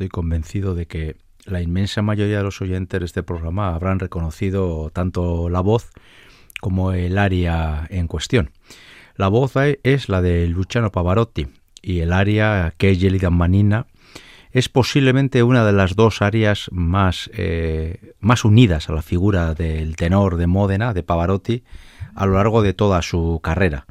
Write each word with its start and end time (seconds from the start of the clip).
estoy 0.00 0.08
convencido 0.08 0.74
de 0.74 0.86
que 0.86 1.16
la 1.44 1.60
inmensa 1.60 2.00
mayoría 2.00 2.38
de 2.38 2.42
los 2.42 2.62
oyentes 2.62 3.00
de 3.00 3.04
este 3.04 3.22
programa 3.22 3.74
habrán 3.74 3.98
reconocido 3.98 4.88
tanto 4.94 5.50
la 5.50 5.60
voz 5.60 5.90
como 6.58 6.92
el 6.92 7.18
área 7.18 7.86
en 7.90 8.06
cuestión. 8.06 8.50
La 9.16 9.28
voz 9.28 9.52
es 9.82 10.08
la 10.08 10.22
de 10.22 10.46
Luciano 10.46 10.90
Pavarotti 10.90 11.48
y 11.82 12.00
el 12.00 12.14
área 12.14 12.72
que 12.78 12.92
es 12.92 12.98
Gelida 12.98 13.28
Manina 13.28 13.88
es 14.52 14.70
posiblemente 14.70 15.42
una 15.42 15.66
de 15.66 15.72
las 15.72 15.96
dos 15.96 16.22
áreas 16.22 16.70
más, 16.72 17.30
eh, 17.34 18.14
más 18.20 18.46
unidas 18.46 18.88
a 18.88 18.94
la 18.94 19.02
figura 19.02 19.52
del 19.52 19.96
tenor 19.96 20.38
de 20.38 20.46
Módena, 20.46 20.94
de 20.94 21.02
Pavarotti, 21.02 21.62
a 22.14 22.24
lo 22.24 22.36
largo 22.36 22.62
de 22.62 22.72
toda 22.72 23.02
su 23.02 23.38
carrera. 23.42 23.84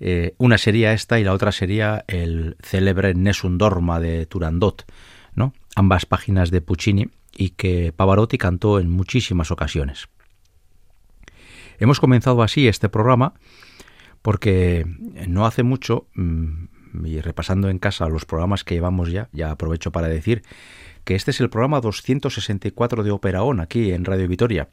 Eh, 0.00 0.34
una 0.38 0.58
sería 0.58 0.92
esta 0.92 1.20
y 1.20 1.24
la 1.24 1.34
otra 1.34 1.52
sería 1.52 2.04
el 2.08 2.56
célebre 2.62 3.14
Nessun 3.14 3.58
Dorma 3.58 4.00
de 4.00 4.26
Turandot, 4.26 4.86
ambas 5.76 6.04
páginas 6.04 6.50
de 6.50 6.60
Puccini 6.60 7.08
y 7.36 7.50
que 7.50 7.92
Pavarotti 7.92 8.38
cantó 8.38 8.80
en 8.80 8.90
muchísimas 8.90 9.50
ocasiones. 9.50 10.08
Hemos 11.78 12.00
comenzado 12.00 12.42
así 12.42 12.68
este 12.68 12.88
programa 12.88 13.34
porque 14.22 14.84
no 15.26 15.46
hace 15.46 15.62
mucho, 15.62 16.08
mm, 16.14 16.66
y 17.04 17.20
repasando 17.20 17.70
en 17.70 17.78
casa 17.78 18.08
los 18.08 18.26
programas 18.26 18.64
que 18.64 18.74
llevamos 18.74 19.10
ya, 19.10 19.28
ya 19.32 19.50
aprovecho 19.50 19.92
para 19.92 20.08
decir 20.08 20.42
que 21.04 21.14
este 21.14 21.30
es 21.30 21.40
el 21.40 21.48
programa 21.48 21.80
264 21.80 23.02
de 23.02 23.10
Ópera 23.10 23.42
On 23.42 23.60
aquí 23.60 23.92
en 23.92 24.04
Radio 24.04 24.28
Vitoria 24.28 24.68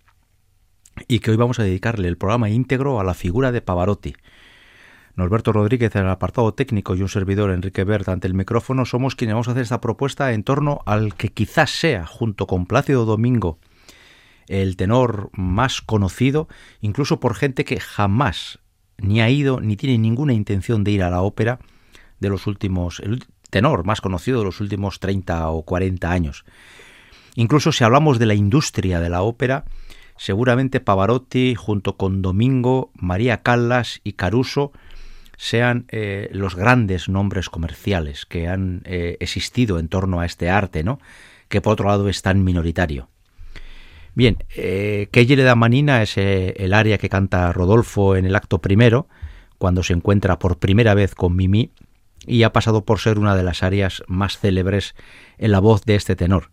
y 1.08 1.20
que 1.20 1.32
hoy 1.32 1.38
vamos 1.38 1.60
a 1.60 1.64
dedicarle 1.64 2.08
el 2.08 2.18
programa 2.18 2.50
íntegro 2.50 3.00
a 3.00 3.04
la 3.04 3.14
figura 3.14 3.52
de 3.52 3.62
Pavarotti, 3.62 4.16
Norberto 5.18 5.52
Rodríguez 5.52 5.96
en 5.96 6.04
el 6.04 6.12
apartado 6.12 6.54
técnico 6.54 6.96
y 6.96 7.02
un 7.02 7.10
servidor 7.10 7.50
Enrique 7.50 7.84
Bert 7.84 8.08
ante 8.08 8.28
el 8.28 8.36
micrófono 8.36 8.86
somos 8.86 9.16
quienes 9.16 9.34
vamos 9.34 9.48
a 9.48 9.52
hacer 9.52 9.64
esta 9.64 9.82
propuesta 9.82 10.32
en 10.32 10.44
torno 10.44 10.82
al 10.86 11.16
que 11.16 11.30
quizás 11.30 11.72
sea, 11.72 12.06
junto 12.06 12.46
con 12.46 12.68
Plácido 12.68 13.04
Domingo, 13.04 13.58
el 14.48 14.78
tenor 14.78 15.32
más 15.34 15.82
conocido, 15.82 16.48
incluso 16.82 17.20
por 17.20 17.34
gente 17.34 17.66
que 17.66 17.80
jamás 17.80 18.60
ni 19.00 19.20
ha 19.20 19.30
ido 19.32 19.60
ni 19.60 19.76
tiene 19.76 19.98
ninguna 19.98 20.34
intención 20.34 20.84
de 20.84 20.92
ir 20.92 21.02
a 21.02 21.10
la 21.10 21.24
ópera 21.24 21.58
de 22.20 22.30
los 22.30 22.46
últimos, 22.46 23.00
el 23.00 23.26
tenor 23.50 23.86
más 23.86 24.02
conocido 24.02 24.38
de 24.38 24.46
los 24.46 24.62
últimos 24.62 25.00
30 25.00 25.50
o 25.50 25.64
40 25.64 26.12
años. 26.12 26.46
Incluso 27.34 27.72
si 27.72 27.84
hablamos 27.84 28.20
de 28.20 28.28
la 28.28 28.36
industria 28.36 29.00
de 29.00 29.10
la 29.10 29.24
ópera, 29.24 29.66
seguramente 30.16 30.80
Pavarotti 30.80 31.56
junto 31.56 31.98
con 31.98 32.22
Domingo, 32.22 32.92
María 32.94 33.42
Callas 33.42 34.00
y 34.04 34.14
Caruso 34.14 34.74
sean 35.38 35.86
eh, 35.90 36.30
los 36.34 36.56
grandes 36.56 37.08
nombres 37.08 37.50
comerciales 37.50 38.26
que 38.26 38.48
han 38.48 38.82
eh, 38.86 39.18
existido 39.20 39.80
en 39.80 39.88
torno 39.88 40.20
a 40.20 40.26
este 40.26 40.50
arte, 40.50 40.84
¿no? 40.84 41.00
que 41.50 41.62
por 41.62 41.74
otro 41.74 41.88
lado 41.88 42.10
es 42.10 42.22
tan 42.22 42.44
minoritario. 42.44 43.10
Bien, 44.18 44.38
eh, 44.56 45.10
le 45.14 45.44
da 45.44 45.56
Manina 45.56 46.02
es 46.02 46.18
eh, 46.18 46.56
el 46.58 46.74
área 46.74 46.98
que 46.98 47.10
canta 47.10 47.54
Rodolfo 47.54 48.16
en 48.16 48.26
el 48.26 48.36
acto 48.36 48.60
primero, 48.60 49.08
cuando 49.58 49.84
se 49.84 49.94
encuentra 49.94 50.40
por 50.40 50.58
primera 50.58 50.94
vez 50.96 51.14
con 51.14 51.36
Mimi, 51.36 51.72
y 52.26 52.44
ha 52.44 52.52
pasado 52.52 52.84
por 52.84 53.00
ser 53.00 53.20
una 53.20 53.36
de 53.36 53.44
las 53.44 53.64
áreas 53.64 54.04
más 54.08 54.40
célebres 54.40 54.96
en 55.38 55.52
la 55.52 55.60
voz 55.60 55.86
de 55.86 55.96
este 55.96 56.16
tenor. 56.16 56.50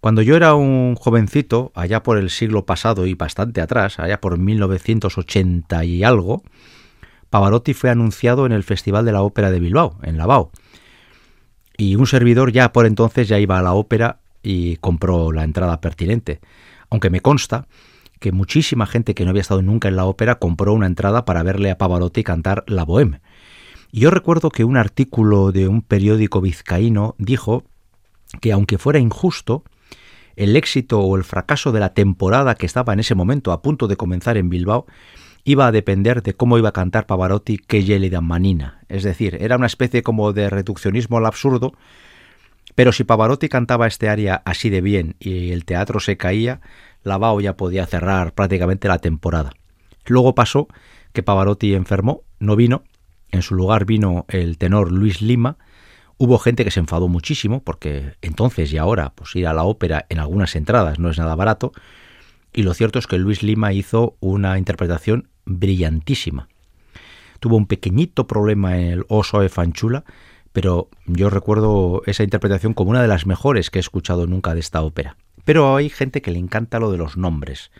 Cuando 0.00 0.22
yo 0.22 0.36
era 0.36 0.54
un 0.54 0.94
jovencito, 0.94 1.72
allá 1.74 2.02
por 2.02 2.16
el 2.16 2.30
siglo 2.30 2.64
pasado 2.64 3.06
y 3.06 3.14
bastante 3.14 3.60
atrás, 3.60 3.98
allá 3.98 4.20
por 4.20 4.38
1980 4.38 5.84
y 5.84 6.04
algo, 6.04 6.42
Pavarotti 7.30 7.74
fue 7.74 7.90
anunciado 7.90 8.44
en 8.44 8.52
el 8.52 8.64
Festival 8.64 9.04
de 9.04 9.12
la 9.12 9.22
Ópera 9.22 9.50
de 9.50 9.60
Bilbao, 9.60 9.96
en 10.02 10.18
Lavao. 10.18 10.50
Y 11.76 11.94
un 11.94 12.06
servidor 12.06 12.52
ya 12.52 12.72
por 12.72 12.86
entonces 12.86 13.28
ya 13.28 13.38
iba 13.38 13.58
a 13.58 13.62
la 13.62 13.72
ópera 13.72 14.18
y 14.42 14.76
compró 14.76 15.32
la 15.32 15.44
entrada 15.44 15.80
pertinente. 15.80 16.40
Aunque 16.90 17.08
me 17.08 17.20
consta 17.20 17.68
que 18.18 18.32
muchísima 18.32 18.84
gente 18.86 19.14
que 19.14 19.24
no 19.24 19.30
había 19.30 19.40
estado 19.40 19.62
nunca 19.62 19.88
en 19.88 19.96
la 19.96 20.04
ópera 20.04 20.34
compró 20.34 20.74
una 20.74 20.86
entrada 20.86 21.24
para 21.24 21.42
verle 21.42 21.70
a 21.70 21.78
Pavarotti 21.78 22.22
cantar 22.22 22.64
La 22.66 22.84
Bohème. 22.84 23.20
Y 23.92 24.00
yo 24.00 24.10
recuerdo 24.10 24.50
que 24.50 24.64
un 24.64 24.76
artículo 24.76 25.52
de 25.52 25.68
un 25.68 25.82
periódico 25.82 26.40
vizcaíno 26.40 27.14
dijo 27.18 27.64
que 28.40 28.52
aunque 28.52 28.78
fuera 28.78 28.98
injusto, 28.98 29.64
el 30.36 30.56
éxito 30.56 31.00
o 31.00 31.16
el 31.16 31.24
fracaso 31.24 31.72
de 31.72 31.80
la 31.80 31.94
temporada 31.94 32.54
que 32.54 32.66
estaba 32.66 32.92
en 32.92 33.00
ese 33.00 33.14
momento 33.14 33.52
a 33.52 33.62
punto 33.62 33.88
de 33.88 33.96
comenzar 33.96 34.36
en 34.36 34.48
Bilbao 34.48 34.86
iba 35.50 35.66
a 35.66 35.72
depender 35.72 36.22
de 36.22 36.34
cómo 36.34 36.58
iba 36.58 36.68
a 36.68 36.72
cantar 36.72 37.06
Pavarotti 37.06 37.58
que 37.58 37.82
Gelida 37.82 38.20
Manina. 38.20 38.80
Es 38.88 39.02
decir, 39.02 39.36
era 39.40 39.56
una 39.56 39.66
especie 39.66 40.02
como 40.02 40.32
de 40.32 40.48
reduccionismo 40.48 41.18
al 41.18 41.26
absurdo, 41.26 41.72
pero 42.74 42.92
si 42.92 43.04
Pavarotti 43.04 43.48
cantaba 43.48 43.86
este 43.86 44.08
aria 44.08 44.42
así 44.44 44.70
de 44.70 44.80
bien 44.80 45.16
y 45.18 45.50
el 45.50 45.64
teatro 45.64 45.98
se 45.98 46.16
caía, 46.16 46.60
la 47.02 47.18
BAO 47.18 47.40
ya 47.40 47.56
podía 47.56 47.86
cerrar 47.86 48.32
prácticamente 48.32 48.88
la 48.88 48.98
temporada. 48.98 49.52
Luego 50.06 50.34
pasó 50.34 50.68
que 51.12 51.22
Pavarotti 51.22 51.74
enfermó, 51.74 52.22
no 52.38 52.54
vino, 52.54 52.84
en 53.30 53.42
su 53.42 53.54
lugar 53.54 53.84
vino 53.86 54.26
el 54.28 54.56
tenor 54.56 54.92
Luis 54.92 55.20
Lima, 55.20 55.56
Hubo 56.22 56.38
gente 56.38 56.64
que 56.64 56.70
se 56.70 56.80
enfadó 56.80 57.08
muchísimo 57.08 57.62
porque 57.62 58.12
entonces 58.20 58.70
y 58.74 58.76
ahora 58.76 59.14
pues 59.14 59.34
ir 59.36 59.46
a 59.46 59.54
la 59.54 59.62
ópera 59.62 60.04
en 60.10 60.18
algunas 60.18 60.54
entradas 60.54 60.98
no 60.98 61.08
es 61.08 61.16
nada 61.16 61.34
barato 61.34 61.72
y 62.52 62.62
lo 62.62 62.74
cierto 62.74 62.98
es 62.98 63.06
que 63.06 63.16
Luis 63.16 63.42
Lima 63.42 63.72
hizo 63.72 64.18
una 64.20 64.58
interpretación 64.58 65.29
brillantísima. 65.44 66.48
Tuvo 67.40 67.56
un 67.56 67.66
pequeñito 67.66 68.26
problema 68.26 68.78
en 68.78 68.86
el 68.88 69.04
Oso 69.08 69.40
de 69.40 69.48
Fanchula, 69.48 70.04
pero 70.52 70.88
yo 71.06 71.30
recuerdo 71.30 72.02
esa 72.06 72.22
interpretación 72.22 72.74
como 72.74 72.90
una 72.90 73.02
de 73.02 73.08
las 73.08 73.26
mejores 73.26 73.70
que 73.70 73.78
he 73.78 73.80
escuchado 73.80 74.26
nunca 74.26 74.54
de 74.54 74.60
esta 74.60 74.82
ópera. 74.82 75.16
Pero 75.44 75.76
hay 75.76 75.88
gente 75.88 76.22
que 76.22 76.30
le 76.30 76.38
encanta 76.38 76.78
lo 76.78 76.92
de 76.92 76.98
los 76.98 77.16
nombres 77.16 77.70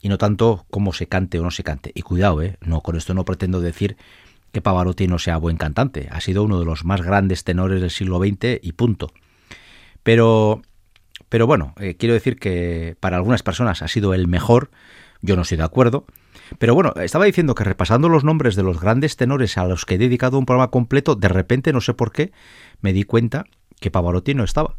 y 0.00 0.08
no 0.08 0.18
tanto 0.18 0.66
cómo 0.70 0.92
se 0.92 1.06
cante 1.06 1.38
o 1.38 1.42
no 1.42 1.50
se 1.50 1.64
cante. 1.64 1.90
Y 1.94 2.02
cuidado, 2.02 2.42
¿eh? 2.42 2.58
no 2.60 2.82
con 2.82 2.94
esto 2.96 3.14
no 3.14 3.24
pretendo 3.24 3.60
decir 3.60 3.96
que 4.52 4.60
Pavarotti 4.60 5.08
no 5.08 5.18
sea 5.18 5.38
buen 5.38 5.56
cantante. 5.56 6.08
Ha 6.12 6.20
sido 6.20 6.44
uno 6.44 6.60
de 6.60 6.66
los 6.66 6.84
más 6.84 7.02
grandes 7.02 7.42
tenores 7.42 7.80
del 7.80 7.90
siglo 7.90 8.18
XX 8.18 8.60
y 8.62 8.72
punto. 8.72 9.12
Pero, 10.02 10.62
pero 11.28 11.46
bueno, 11.46 11.74
eh, 11.80 11.96
quiero 11.96 12.12
decir 12.12 12.38
que 12.38 12.96
para 13.00 13.16
algunas 13.16 13.42
personas 13.42 13.82
ha 13.82 13.88
sido 13.88 14.14
el 14.14 14.28
mejor. 14.28 14.70
Yo 15.22 15.36
no 15.36 15.42
estoy 15.42 15.56
de 15.56 15.64
acuerdo. 15.64 16.04
Pero 16.58 16.74
bueno, 16.74 16.92
estaba 16.96 17.24
diciendo 17.24 17.54
que 17.54 17.64
repasando 17.64 18.08
los 18.08 18.24
nombres 18.24 18.56
de 18.56 18.62
los 18.62 18.80
grandes 18.80 19.16
tenores 19.16 19.56
a 19.58 19.66
los 19.66 19.84
que 19.84 19.94
he 19.94 19.98
dedicado 19.98 20.38
un 20.38 20.46
programa 20.46 20.70
completo, 20.70 21.14
de 21.14 21.28
repente, 21.28 21.72
no 21.72 21.80
sé 21.80 21.94
por 21.94 22.12
qué, 22.12 22.32
me 22.80 22.92
di 22.92 23.04
cuenta 23.04 23.44
que 23.80 23.90
Pavarotti 23.90 24.34
no 24.34 24.44
estaba. 24.44 24.76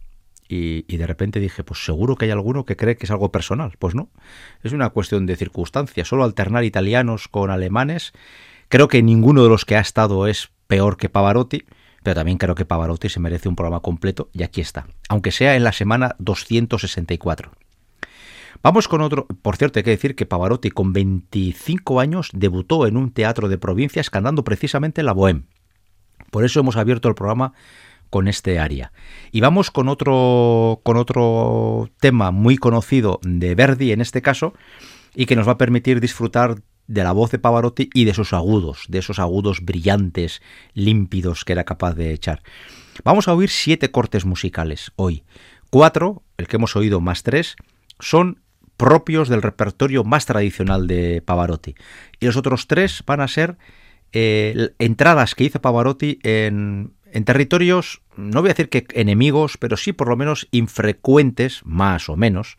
Y, 0.47 0.83
de 0.97 1.07
repente 1.07 1.39
dije, 1.39 1.63
pues 1.63 1.83
seguro 1.83 2.15
que 2.15 2.25
hay 2.25 2.31
alguno 2.31 2.65
que 2.65 2.75
cree 2.75 2.97
que 2.97 3.06
es 3.06 3.12
algo 3.12 3.31
personal. 3.31 3.73
Pues 3.79 3.95
no, 3.95 4.09
es 4.62 4.73
una 4.73 4.91
cuestión 4.91 5.25
de 5.25 5.35
circunstancias. 5.35 6.07
Solo 6.07 6.23
alternar 6.23 6.63
italianos 6.63 7.27
con 7.27 7.50
alemanes 7.50 8.13
Creo 8.67 8.88
que 8.88 9.03
ninguno 9.03 9.44
de 9.44 9.50
los 9.50 9.65
que 9.65 9.75
ha 9.75 9.79
estado 9.79 10.27
es 10.27 10.50
peor 10.67 10.97
que 10.97 11.09
Pavarotti, 11.09 11.65
pero 12.03 12.15
también 12.15 12.38
creo 12.38 12.56
que 12.56 12.65
Pavarotti 12.65 13.09
se 13.09 13.19
merece 13.19 13.47
un 13.47 13.56
programa 13.56 13.81
completo 13.81 14.29
y 14.33 14.44
aquí 14.44 14.62
está, 14.62 14.88
aunque 15.07 15.31
sea 15.31 15.56
en 15.56 15.63
la 15.63 15.71
semana 15.71 16.15
264. 16.19 17.51
Vamos 18.65 18.88
con 18.88 19.01
otro, 19.01 19.27
por 19.44 19.57
cierto, 19.57 19.77
hay 19.77 19.83
que 19.83 19.91
decir 19.91 20.15
que 20.15 20.25
Pavarotti 20.25 20.71
con 20.71 20.91
25 20.91 22.00
años 22.00 22.31
debutó 22.33 22.88
en 22.88 22.97
un 22.97 23.12
teatro 23.12 23.47
de 23.47 23.59
provincias 23.59 24.09
cantando 24.09 24.44
precisamente 24.44 25.03
la 25.03 25.13
Bohème. 25.13 25.43
Por 26.31 26.43
eso 26.43 26.62
hemos 26.62 26.75
abierto 26.75 27.07
el 27.07 27.13
programa 27.13 27.53
con 28.10 28.27
este 28.27 28.57
aria. 28.57 28.91
Y 29.31 29.39
vamos 29.41 29.69
con 29.69 29.88
otro 29.88 30.81
con 30.81 30.98
otro 30.98 31.91
tema 32.00 32.31
muy 32.31 32.57
conocido 32.57 33.19
de 33.22 33.53
Verdi 33.53 33.91
en 33.91 34.01
este 34.01 34.24
caso 34.24 34.55
y 35.13 35.27
que 35.27 35.36
nos 35.36 35.48
va 35.48 35.51
a 35.51 35.57
permitir 35.60 36.01
disfrutar 36.01 36.55
de 36.88 37.03
la 37.03 37.12
voz 37.12 37.29
de 37.29 37.38
Pavarotti 37.38 37.91
y 37.93 38.05
de 38.05 38.15
sus 38.15 38.34
agudos, 38.34 38.86
de 38.88 38.98
esos 38.98 39.19
agudos 39.19 39.63
brillantes, 39.63 40.41
límpidos 40.74 41.45
que 41.45 41.53
era 41.53 41.65
capaz 41.65 41.93
de 41.93 42.13
echar. 42.13 42.41
Vamos 43.03 43.27
a 43.27 43.36
oír 43.36 43.51
siete 43.51 43.91
cortes 43.91 44.25
musicales 44.25 44.91
hoy. 44.95 45.24
Cuatro, 45.69 46.24
el 46.38 46.48
que 46.48 46.55
hemos 46.55 46.75
oído 46.75 47.00
más 47.00 47.22
tres, 47.22 47.57
son 48.00 48.41
propios 48.77 49.29
del 49.29 49.41
repertorio 49.41 50.03
más 50.03 50.25
tradicional 50.25 50.88
de 50.88 51.22
Pavarotti. 51.24 51.75
Y 52.20 52.25
los 52.25 52.38
otros 52.38 52.67
tres 52.67 53.03
van 53.05 53.22
a 53.22 53.27
ser 53.27 53.58
eh, 54.12 54.70
entradas 54.79 55.36
que 55.36 55.46
hizo 55.46 55.62
Pavarotti 55.62 56.20
en, 56.24 56.94
en 57.12 57.25
territorios, 57.25 58.01
no 58.17 58.41
voy 58.41 58.50
a 58.50 58.53
decir 58.53 58.70
que 58.70 58.86
enemigos, 58.94 59.58
pero 59.58 59.77
sí 59.77 59.94
por 59.94 60.10
lo 60.10 60.17
menos 60.17 60.48
infrecuentes, 60.51 61.62
más 61.65 62.10
o 62.10 62.15
menos, 62.15 62.58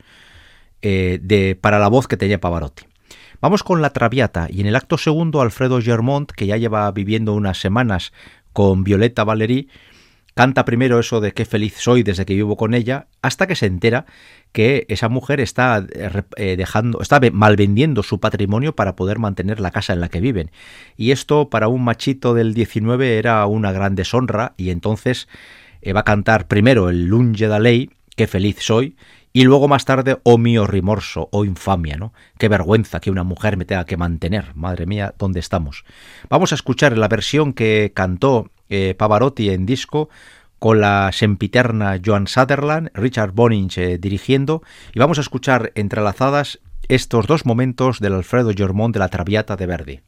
eh, 0.83 1.19
de, 1.23 1.59
para 1.61 1.79
la 1.79 1.89
voz 1.89 2.09
que 2.09 2.17
tenía 2.17 2.41
Pavarotti. 2.41 2.85
Vamos 3.41 3.63
con 3.63 3.83
La 3.83 3.91
Traviata 3.91 4.49
y 4.51 4.61
en 4.63 4.67
el 4.67 4.77
acto 4.77 4.99
segundo 4.99 5.41
Alfredo 5.41 5.81
Germont, 5.81 6.31
que 6.31 6.47
ya 6.47 6.57
lleva 6.57 6.91
viviendo 6.93 7.35
unas 7.35 7.59
semanas 7.59 8.13
con 8.53 8.85
Violeta 8.85 9.25
Valery, 9.25 9.69
canta 10.37 10.67
primero 10.67 11.01
eso 11.01 11.23
de 11.23 11.33
qué 11.33 11.47
feliz 11.47 11.77
soy 11.79 12.03
desde 12.03 12.27
que 12.27 12.35
vivo 12.35 12.59
con 12.59 12.75
ella, 12.75 13.07
hasta 13.23 13.47
que 13.47 13.57
se 13.57 13.65
entera 13.65 14.05
que 14.53 14.85
esa 14.91 15.09
mujer 15.09 15.41
está 15.41 15.79
eh, 15.95 16.11
eh, 16.37 16.57
dejando, 16.59 17.01
está 17.01 17.21
malvendiendo 17.33 18.03
su 18.03 18.21
patrimonio 18.21 18.77
para 18.77 18.97
poder 18.97 19.19
mantener 19.19 19.61
la 19.61 19.71
casa 19.71 19.95
en 19.95 20.01
la 20.01 20.11
que 20.11 20.21
viven. 20.21 20.51
Y 20.95 21.13
esto 21.13 21.49
para 21.49 21.69
un 21.69 21.83
machito 21.85 22.35
del 22.35 22.53
19 22.53 23.17
era 23.17 23.47
una 23.47 23.73
gran 23.73 23.95
deshonra 23.95 24.53
y 24.59 24.69
entonces 24.69 25.27
eh, 25.81 25.95
va 25.95 26.01
a 26.01 26.05
cantar 26.05 26.49
primero 26.49 26.91
el 26.91 27.07
Lunge 27.07 27.49
da 27.49 27.59
Ley, 27.59 27.89
qué 28.15 28.27
feliz 28.27 28.59
soy, 28.61 28.95
y 29.33 29.45
luego 29.45 29.69
más 29.69 29.87
tarde, 29.87 30.19
oh 30.23 30.37
mío 30.37 30.67
rimorso, 30.67 31.31
oh 31.33 31.47
infamia, 31.47 31.97
¿no? 31.97 32.13
Qué 32.37 32.49
vergüenza 32.49 33.01
que 33.01 33.11
una 33.11 33.25
mujer 33.25 33.57
me 33.57 33.65
tenga 33.65 33.87
que 33.87 33.97
mantener. 33.97 34.55
Madre 34.55 34.85
mía, 34.85 35.15
¿dónde 35.19 35.41
estamos? 35.41 35.85
Vamos 36.29 36.53
a 36.53 36.57
escuchar 36.57 36.97
la 36.99 37.09
versión 37.09 37.55
que 37.55 37.93
cantó 37.95 38.51
eh, 38.69 38.95
Pavarotti 38.97 39.51
en 39.51 39.67
disco 39.67 40.09
con 40.59 40.81
la 40.81 41.11
sempiterna 41.13 42.01
Joan 42.05 42.27
Sutherland, 42.27 42.91
Richard 42.95 43.33
Boninch 43.33 43.79
eh, 43.79 43.99
dirigiendo, 43.99 44.63
y 44.95 44.99
vamos 44.99 45.19
a 45.19 45.21
escuchar 45.21 45.73
entrelazadas 45.75 46.61
estos 46.89 47.27
dos 47.27 47.45
momentos 47.47 48.01
del 48.01 48.15
Alfredo 48.15 48.53
Germont 48.57 48.95
de 48.95 49.01
la 49.01 49.09
Traviata 49.09 49.57
de 49.57 49.67
Verdi. 49.67 50.01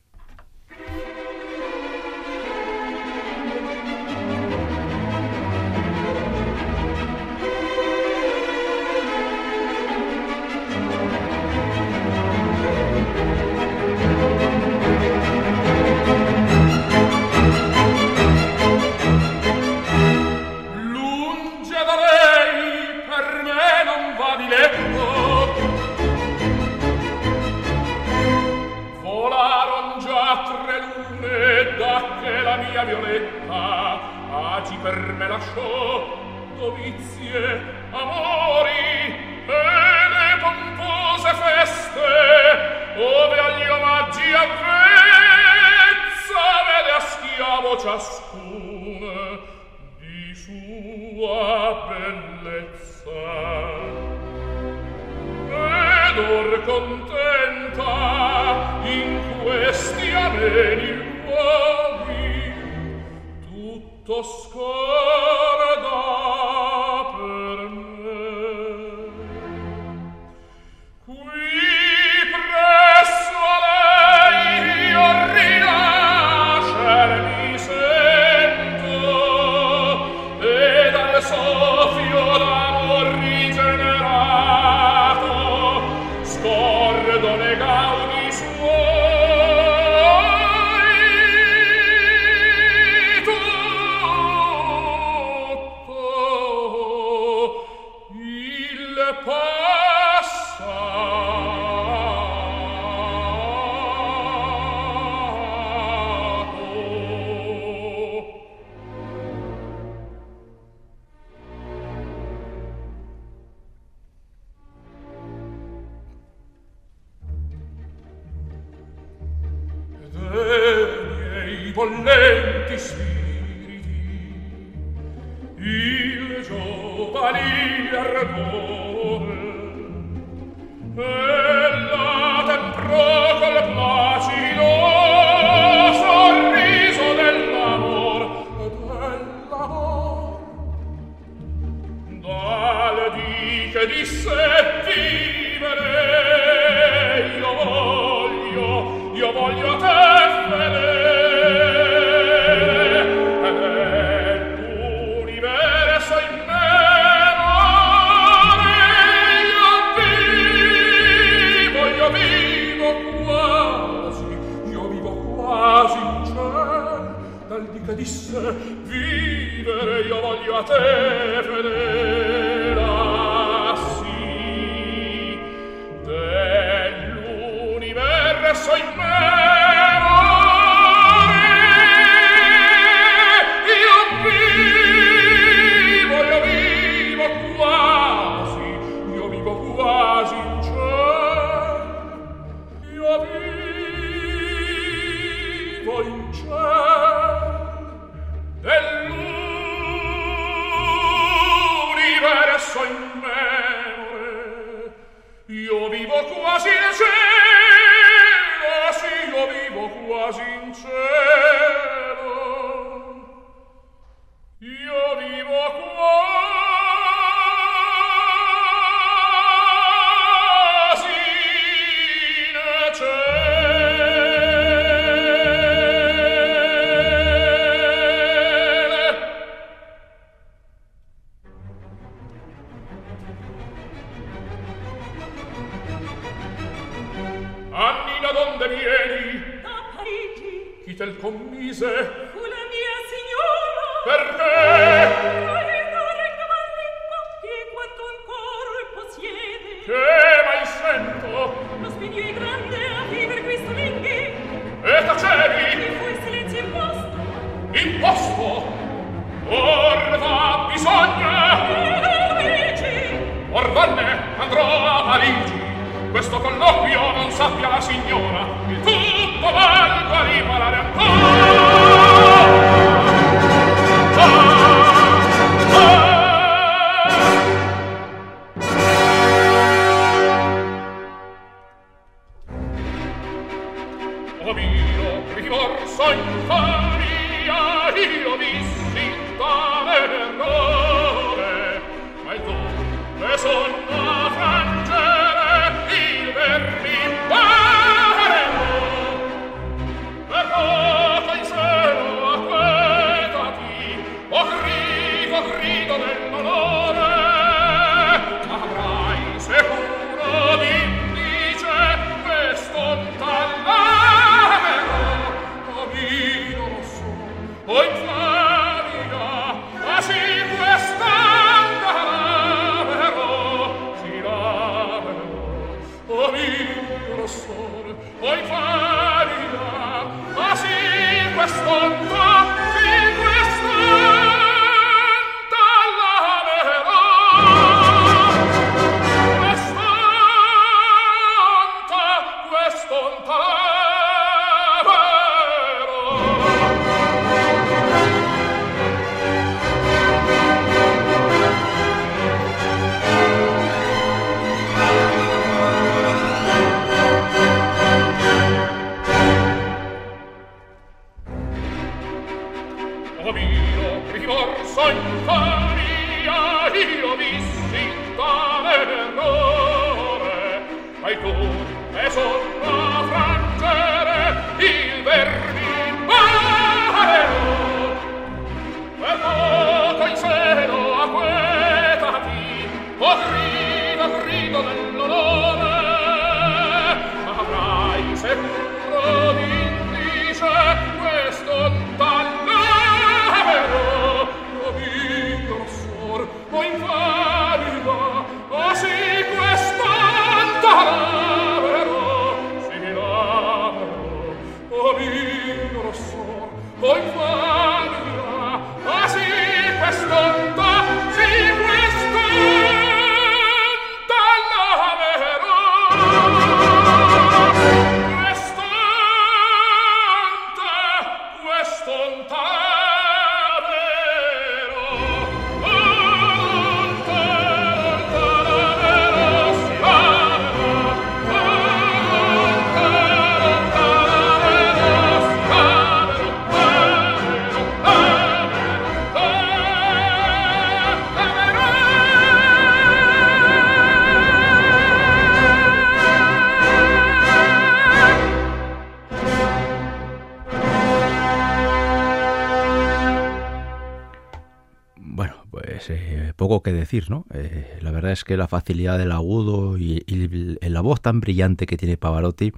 Eh, 457.35 457.79
la 457.81 457.91
verdad 457.91 458.13
es 458.13 458.25
que 458.25 458.37
la 458.37 458.49
facilidad 458.49 458.99
del 458.99 459.13
agudo 459.13 459.77
y, 459.79 460.03
y, 460.07 460.69
la 460.69 460.81
voz 460.81 461.01
tan 461.01 461.21
brillante 461.21 461.67
que 461.67 461.77
tiene 461.77 461.97
Pavarotti 461.97 462.53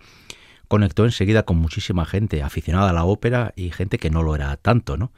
conectó 0.69 1.05
enseguida 1.05 1.43
con 1.43 1.57
muchísima 1.57 2.07
gente 2.07 2.43
aficionada 2.43 2.91
a 2.91 2.93
la 2.93 3.05
ópera 3.05 3.53
y 3.57 3.71
gente 3.71 3.99
que 3.99 4.11
no 4.11 4.23
lo 4.23 4.35
era 4.35 4.57
tanto, 4.57 4.97
¿no? 4.97 5.13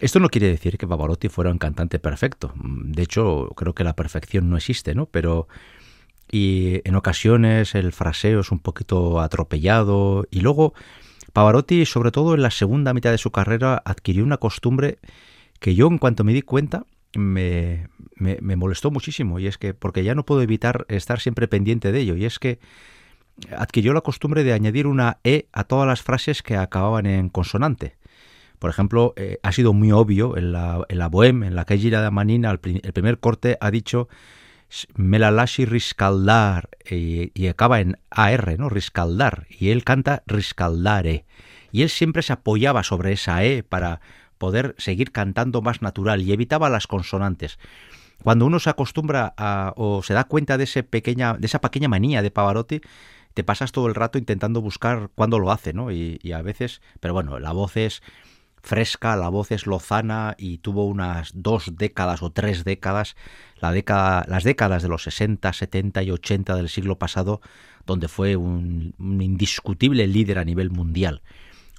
Esto 0.00 0.20
no 0.20 0.28
quiere 0.28 0.48
decir 0.48 0.78
que 0.78 0.86
Pavarotti 0.86 1.28
fuera 1.28 1.50
un 1.50 1.58
cantante 1.58 1.98
perfecto. 1.98 2.54
De 2.56 3.02
hecho, 3.02 3.50
creo 3.56 3.74
que 3.74 3.84
la 3.84 3.96
perfección 3.96 4.48
no 4.48 4.56
existe, 4.56 4.94
¿no? 4.94 5.06
Pero 5.06 5.48
y 6.30 6.80
en 6.84 6.94
ocasiones 6.94 7.74
el 7.74 7.92
fraseo 7.92 8.40
es 8.40 8.52
un 8.52 8.58
poquito 8.58 9.20
atropellado 9.20 10.26
y 10.30 10.40
luego 10.40 10.74
Pavarotti, 11.32 11.86
sobre 11.86 12.10
todo 12.10 12.34
en 12.34 12.42
la 12.42 12.50
segunda 12.50 12.92
mitad 12.94 13.10
de 13.10 13.18
su 13.18 13.30
carrera, 13.30 13.82
adquirió 13.84 14.24
una 14.24 14.36
costumbre 14.36 14.98
que 15.58 15.74
yo 15.74 15.86
en 15.88 15.98
cuanto 15.98 16.24
me 16.24 16.32
di 16.32 16.42
cuenta 16.42 16.84
me, 17.18 17.88
me, 18.16 18.56
molestó 18.56 18.90
muchísimo 18.90 19.38
y 19.38 19.46
es 19.46 19.58
que 19.58 19.74
porque 19.74 20.04
ya 20.04 20.14
no 20.14 20.24
puedo 20.24 20.42
evitar 20.42 20.86
estar 20.88 21.20
siempre 21.20 21.48
pendiente 21.48 21.92
de 21.92 22.00
ello 22.00 22.16
y 22.16 22.24
es 22.24 22.38
que 22.38 22.58
adquirió 23.56 23.92
la 23.92 24.00
costumbre 24.00 24.44
de 24.44 24.52
añadir 24.52 24.86
una 24.86 25.18
E 25.24 25.46
a 25.52 25.64
todas 25.64 25.86
las 25.86 26.02
frases 26.02 26.42
que 26.42 26.56
acababan 26.56 27.06
en 27.06 27.28
consonante. 27.28 27.96
Por 28.58 28.70
ejemplo, 28.70 29.14
eh, 29.16 29.38
ha 29.42 29.52
sido 29.52 29.72
muy 29.72 29.92
obvio 29.92 30.36
en 30.36 30.52
la, 30.52 30.84
en 30.88 30.98
la 30.98 31.08
Bohème, 31.08 31.46
en 31.46 31.54
la 31.54 31.64
que 31.64 31.78
gira 31.78 32.02
de 32.02 32.10
Manina, 32.10 32.50
el, 32.50 32.80
el, 32.82 32.92
primer 32.92 33.20
corte 33.20 33.56
ha 33.60 33.70
dicho 33.70 34.08
Melalashi 34.96 35.64
riscaldar 35.64 36.68
y, 36.88 37.30
y, 37.40 37.46
acaba 37.46 37.80
en 37.80 37.98
AR, 38.10 38.58
¿no? 38.58 38.68
Riscaldar. 38.68 39.46
Y 39.48 39.70
él 39.70 39.84
canta 39.84 40.24
riscaldare. 40.26 41.24
Y 41.70 41.82
él 41.82 41.88
siempre 41.88 42.22
se 42.22 42.32
apoyaba 42.32 42.82
sobre 42.82 43.12
esa 43.12 43.44
E 43.44 43.62
para 43.62 44.00
poder 44.38 44.74
seguir 44.78 45.12
cantando 45.12 45.62
más 45.62 45.82
natural 45.82 46.22
y 46.22 46.32
evitaba 46.32 46.70
las 46.70 46.86
consonantes. 46.86 47.58
Cuando 48.22 48.46
uno 48.46 48.58
se 48.58 48.70
acostumbra 48.70 49.34
a, 49.36 49.72
o 49.76 50.02
se 50.02 50.14
da 50.14 50.24
cuenta 50.24 50.58
de, 50.58 50.64
ese 50.64 50.82
pequeña, 50.82 51.34
de 51.34 51.46
esa 51.46 51.60
pequeña 51.60 51.88
manía 51.88 52.22
de 52.22 52.30
Pavarotti, 52.30 52.80
te 53.34 53.44
pasas 53.44 53.70
todo 53.70 53.86
el 53.86 53.94
rato 53.94 54.18
intentando 54.18 54.60
buscar 54.60 55.10
cuándo 55.14 55.38
lo 55.38 55.52
hace, 55.52 55.72
¿no? 55.72 55.92
Y, 55.92 56.18
a 56.32 56.42
veces, 56.42 56.82
pero 56.98 57.14
bueno, 57.14 57.38
la 57.38 57.52
voz 57.52 57.76
es 57.76 58.02
fresca, 58.60 59.14
la 59.14 59.28
voz 59.28 59.52
es 59.52 59.66
lozana 59.66 60.34
y 60.36 60.58
tuvo 60.58 60.86
unas 60.86 61.30
dos 61.34 61.76
décadas 61.76 62.22
o 62.22 62.30
tres 62.30 62.64
décadas, 62.64 63.14
la 63.60 63.70
década, 63.70 64.24
las 64.28 64.42
décadas 64.42 64.82
de 64.82 64.88
los 64.88 65.04
60, 65.04 65.52
70 65.52 66.02
y 66.02 66.10
80 66.10 66.56
del 66.56 66.68
siglo 66.68 66.98
pasado, 66.98 67.40
donde 67.86 68.08
fue 68.08 68.34
un, 68.34 68.94
un 68.98 69.22
indiscutible 69.22 70.06
líder 70.08 70.40
a 70.40 70.44
nivel 70.44 70.70
mundial. 70.70 71.22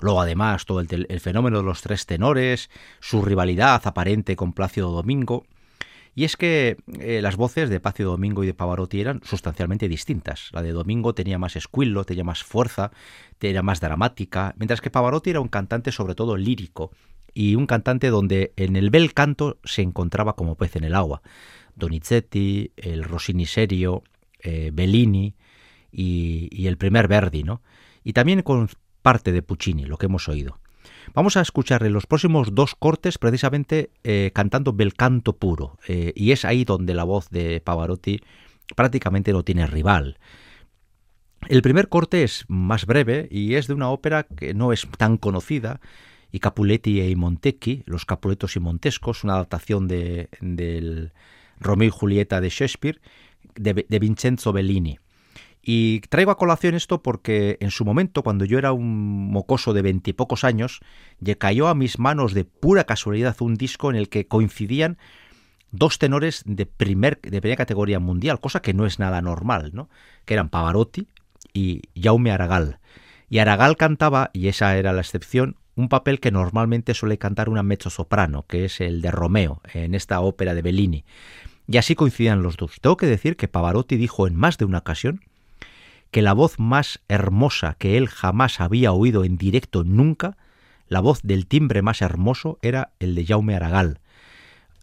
Luego, 0.02 0.22
además, 0.22 0.66
todo 0.66 0.80
el, 0.80 1.20
fenómeno 1.20 1.58
de 1.58 1.64
los 1.64 1.82
tres 1.82 2.06
tenores, 2.06 2.70
su 3.00 3.22
rivalidad 3.22 3.82
aparente 3.86 4.36
con 4.36 4.54
Plácido 4.54 4.92
Domingo. 4.92 5.46
Y 6.16 6.24
es 6.24 6.38
que 6.38 6.78
eh, 7.00 7.22
las 7.22 7.36
voces 7.36 7.70
de 7.70 7.80
Plácido 7.80 8.12
Domingo 8.12 8.44
y 8.44 8.48
de 8.48 8.54
Pavarotti 8.54 9.00
eran 9.00 9.22
sustancialmente 9.24 9.88
distintas. 9.88 10.50
La 10.52 10.62
de 10.62 10.72
Domingo 10.72 11.14
tenía 11.14 11.38
más 11.38 11.56
escuilo, 11.56 12.04
tenía 12.04 12.24
más 12.24 12.44
fuerza, 12.44 12.92
era 13.40 13.62
más 13.62 13.80
dramática, 13.80 14.54
mientras 14.58 14.82
que 14.82 14.90
Pavarotti 14.90 15.30
era 15.30 15.40
un 15.40 15.48
cantante 15.48 15.92
sobre 15.92 16.16
todo 16.16 16.36
lírico 16.36 16.92
y 17.34 17.56
un 17.56 17.68
cantante 17.68 18.10
donde 18.10 18.54
en 18.58 18.76
el 18.76 18.90
bel 18.90 19.14
canto 19.14 19.60
se 19.64 19.82
encontraba 19.82 20.36
como 20.36 20.56
pez 20.56 20.76
en 20.76 20.84
el 20.84 20.96
agua. 20.96 21.22
Donizetti, 21.76 22.74
el 22.76 23.04
Rossini 23.04 23.46
serio, 23.46 24.04
eh, 24.40 24.72
Bellini 24.74 25.36
y, 25.92 26.50
y, 26.52 26.68
el 26.68 26.78
primer 26.78 27.08
Verdi, 27.08 27.44
¿no? 27.44 27.62
Y 28.04 28.14
también 28.14 28.42
con 28.42 28.70
parte 29.02 29.32
de 29.32 29.42
Puccini, 29.42 29.86
lo 29.86 29.98
que 29.98 30.08
hemos 30.08 30.28
oído. 30.28 30.60
Vamos 31.14 31.38
a 31.38 31.42
escuchar 31.42 31.84
en 31.84 31.94
los 31.94 32.06
próximos 32.06 32.54
dos 32.54 32.76
cortes 32.76 33.18
precisamente 33.18 33.90
eh, 34.04 34.32
cantando 34.34 34.74
bel 34.74 34.94
canto 34.94 35.38
puro, 35.38 35.78
eh, 35.88 36.14
y 36.16 36.32
es 36.32 36.46
ahí 36.46 36.66
donde 36.66 36.94
la 36.94 37.04
voz 37.04 37.30
de 37.30 37.62
Pavarotti 37.62 38.22
prácticamente 38.76 39.34
no 39.34 39.44
tiene 39.44 39.66
rival. 39.66 40.20
El 41.48 41.62
primer 41.62 41.90
corte 41.90 42.24
es 42.24 42.46
más 42.48 42.86
breve 42.86 43.28
y 43.32 43.56
es 43.56 43.68
de 43.68 43.74
una 43.74 43.90
ópera 43.90 44.24
que 44.24 44.54
no 44.54 44.72
es 44.72 44.88
tan 44.98 45.18
conocida, 45.18 45.80
y 46.32 46.40
Capuletti 46.40 47.02
e 47.02 47.16
Montecchi, 47.16 47.84
Los 47.88 48.06
Capuletos 48.06 48.56
y 48.56 48.60
Montescos, 48.60 49.24
una 49.24 49.34
adaptación 49.34 49.88
de, 49.88 50.30
del 50.42 51.12
Romeo 51.60 51.88
y 51.88 51.92
Julieta 51.92 52.40
de 52.40 52.50
Shakespeare, 52.50 53.02
de, 53.56 53.86
de 53.88 54.00
Vincenzo 54.00 54.54
Bellini. 54.54 55.00
Y 55.72 56.00
traigo 56.10 56.32
a 56.32 56.38
colación 56.40 56.74
esto 56.74 57.04
porque 57.04 57.58
en 57.60 57.70
su 57.70 57.86
momento, 57.86 58.24
cuando 58.24 58.44
yo 58.44 58.58
era 58.58 58.72
un 58.72 59.30
mocoso 59.30 59.72
de 59.72 59.84
veintipocos 59.84 60.44
años, 60.44 60.80
le 61.20 61.38
cayó 61.38 61.68
a 61.68 61.76
mis 61.76 62.00
manos 62.00 62.34
de 62.34 62.44
pura 62.44 62.86
casualidad 62.86 63.36
un 63.40 63.54
disco 63.54 63.92
en 63.92 63.96
el 63.96 64.10
que 64.10 64.26
coincidían 64.26 64.98
dos 65.70 66.00
tenores 66.00 66.42
de, 66.48 66.66
primer, 66.66 67.22
de 67.22 67.40
primera 67.40 67.56
categoría 67.56 68.00
mundial, 68.00 68.40
cosa 68.40 68.64
que 68.64 68.74
no 68.74 68.88
es 68.88 68.98
nada 68.98 69.22
normal, 69.22 69.70
¿no? 69.72 69.92
que 70.26 70.34
eran 70.34 70.50
Pavarotti 70.50 71.08
y 71.54 71.84
Jaume 71.96 72.32
Aragal. 72.32 72.80
Y 73.30 73.38
Aragal 73.38 73.78
cantaba, 73.78 74.32
y 74.34 74.48
esa 74.48 74.76
era 74.76 74.92
la 74.92 75.02
excepción, 75.02 75.56
un 75.76 75.88
papel 75.88 76.20
que 76.20 76.32
normalmente 76.32 76.96
suele 76.96 77.20
cantar 77.20 77.48
una 77.48 77.62
mezzo-soprano, 77.62 78.48
que 78.48 78.66
es 78.66 78.82
el 78.82 79.04
de 79.04 79.12
Romeo, 79.12 79.62
en 79.76 79.94
esta 79.94 80.20
ópera 80.22 80.56
de 80.56 80.64
Bellini. 80.64 81.06
Y 81.68 81.78
así 81.78 81.94
coincidían 81.94 82.42
los 82.42 82.58
dos. 82.58 82.78
Tengo 82.82 82.98
que 82.98 83.06
decir 83.06 83.38
que 83.38 83.48
Pavarotti 83.48 83.98
dijo 83.98 84.26
en 84.26 84.36
más 84.36 84.58
de 84.58 84.66
una 84.66 84.80
ocasión 84.80 85.22
que 86.12 86.22
la 86.22 86.34
voz 86.34 86.60
más 86.60 87.02
hermosa 87.08 87.76
que 87.78 87.98
él 87.98 88.08
jamás 88.08 88.60
había 88.60 88.92
oído 88.92 89.24
en 89.24 89.38
directo 89.38 89.84
nunca, 89.84 90.38
la 90.88 91.02
voz 91.02 91.22
del 91.24 91.46
timbre 91.48 91.82
más 91.82 92.02
hermoso, 92.02 92.58
era 92.62 92.92
el 93.00 93.16
de 93.16 93.26
Jaume 93.26 93.56
Aragal. 93.56 94.00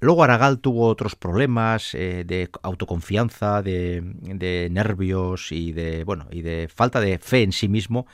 Luego 0.00 0.22
Aragal 0.22 0.60
tuvo 0.60 0.88
otros 0.88 1.16
problemas 1.16 1.94
eh, 1.94 2.24
de 2.26 2.50
autoconfianza, 2.62 3.62
de, 3.62 4.68
nervios 4.70 5.52
y 5.52 5.72
de 5.72 6.04
bueno 6.04 6.26
y 6.30 6.42
de 6.42 6.68
falta 6.68 7.00
de 7.00 7.18
fe 7.18 7.42
en 7.42 7.52
sí 7.52 7.68
mismo 7.68 8.06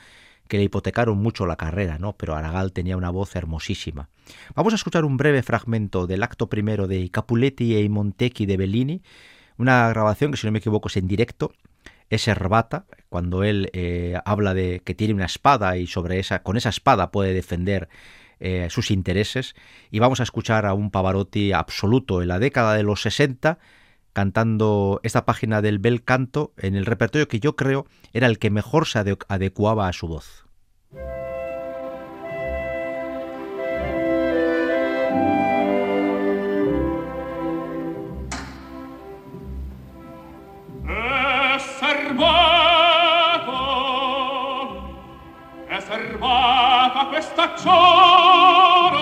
que 0.47 0.57
le 0.57 0.63
hipotecaron 0.63 1.17
mucho 1.17 1.45
la 1.45 1.57
carrera, 1.57 1.97
¿no? 1.99 2.13
Pero 2.13 2.35
Aragal 2.35 2.71
tenía 2.71 2.95
una 2.95 3.09
voz 3.09 3.35
hermosísima. 3.35 4.09
Vamos 4.55 4.73
a 4.73 4.75
escuchar 4.75 5.03
un 5.03 5.17
breve 5.17 5.43
fragmento 5.43 6.07
del 6.07 6.23
acto 6.23 6.47
primero 6.47 6.87
de 6.87 7.09
Capuletti 7.09 7.75
e 7.75 7.89
Montecchi 7.89 8.45
de 8.45 8.57
Bellini, 8.57 9.01
una 9.57 9.89
grabación 9.89 10.31
que 10.31 10.37
si 10.37 10.47
no 10.47 10.51
me 10.51 10.59
equivoco 10.59 10.87
es 10.87 10.97
en 10.97 11.07
directo 11.07 11.53
es 12.13 12.27
Herbata, 12.27 12.85
cuando 13.09 13.43
él 13.43 13.69
eh, 13.73 14.19
habla 14.25 14.53
de 14.53 14.81
que 14.83 14.93
tiene 14.93 15.13
una 15.13 15.25
espada 15.25 15.77
y 15.77 15.87
sobre 15.87 16.19
esa, 16.19 16.43
con 16.43 16.57
esa 16.57 16.69
espada 16.69 17.11
puede 17.11 17.33
defender 17.33 17.89
eh, 18.39 18.67
sus 18.69 18.91
intereses. 18.91 19.55
Y 19.91 19.99
vamos 19.99 20.19
a 20.19 20.23
escuchar 20.23 20.65
a 20.65 20.73
un 20.73 20.91
Pavarotti 20.91 21.53
absoluto 21.53 22.21
en 22.21 22.27
la 22.27 22.39
década 22.39 22.75
de 22.75 22.83
los 22.83 23.01
60 23.01 23.59
cantando 24.13 24.99
esta 25.03 25.25
página 25.25 25.61
del 25.61 25.79
bel 25.79 26.03
canto 26.03 26.53
en 26.57 26.75
el 26.75 26.85
repertorio 26.85 27.27
que 27.27 27.39
yo 27.39 27.55
creo 27.55 27.87
era 28.13 28.27
el 28.27 28.37
que 28.37 28.51
mejor 28.51 28.85
se 28.85 28.99
adecuaba 28.99 29.87
a 29.87 29.93
su 29.93 30.07
voz. 30.07 30.42
tacor 47.35 48.93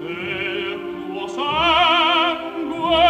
e 0.00 0.78
tuo 1.12 1.26
sangue 1.28 3.04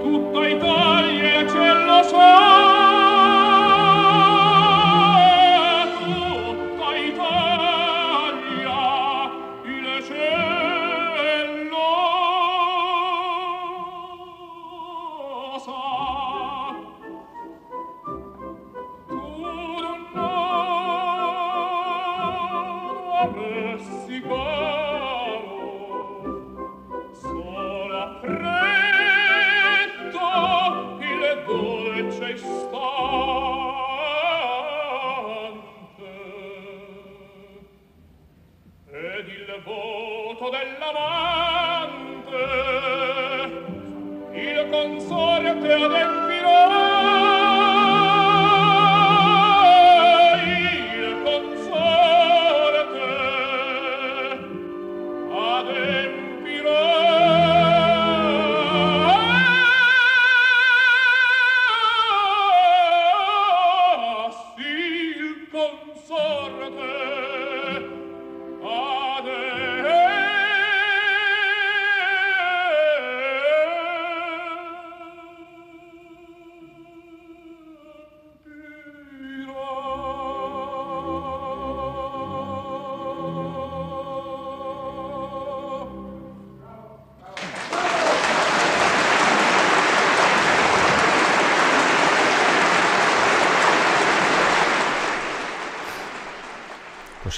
tutta 0.03 0.49
Italia 0.49 1.45
c'è 1.45 1.73
la 1.85 2.03
sua 2.03 2.58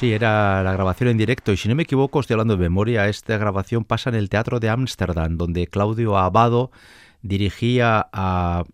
sí, 0.00 0.14
era 0.14 0.62
la 0.62 0.72
grabación 0.72 1.10
en 1.10 1.18
directo 1.18 1.52
y 1.52 1.58
si 1.58 1.68
no 1.68 1.74
me 1.74 1.82
equivoco, 1.82 2.20
estoy 2.20 2.32
hablando 2.32 2.56
de 2.56 2.62
memoria, 2.62 3.06
esta 3.08 3.36
grabación 3.36 3.84
pasa 3.84 4.08
en 4.08 4.16
el 4.16 4.30
Teatro 4.30 4.58
de 4.58 4.70
Ámsterdam, 4.70 5.36
donde 5.36 5.66
Claudio 5.66 6.16
Abado 6.16 6.70
dirigía 7.20 8.08
a, 8.10 8.64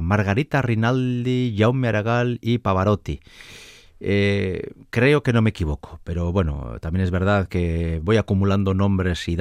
Margarita 0.00 0.60
Rinaldi, 0.60 1.54
Jaume 1.56 1.88
Aragal 1.88 2.38
y 2.40 2.58
Pavarotti. 2.58 3.20
Eh, 4.00 4.72
creo 4.90 5.22
que 5.22 5.32
no 5.32 5.40
me 5.40 5.50
equivoco, 5.50 6.00
pero 6.02 6.32
bueno, 6.32 6.78
también 6.80 7.04
es 7.04 7.12
verdad 7.12 7.46
que 7.48 8.00
voy 8.02 8.16
acumulando 8.16 8.74
nombres 8.74 9.28
y, 9.28 9.36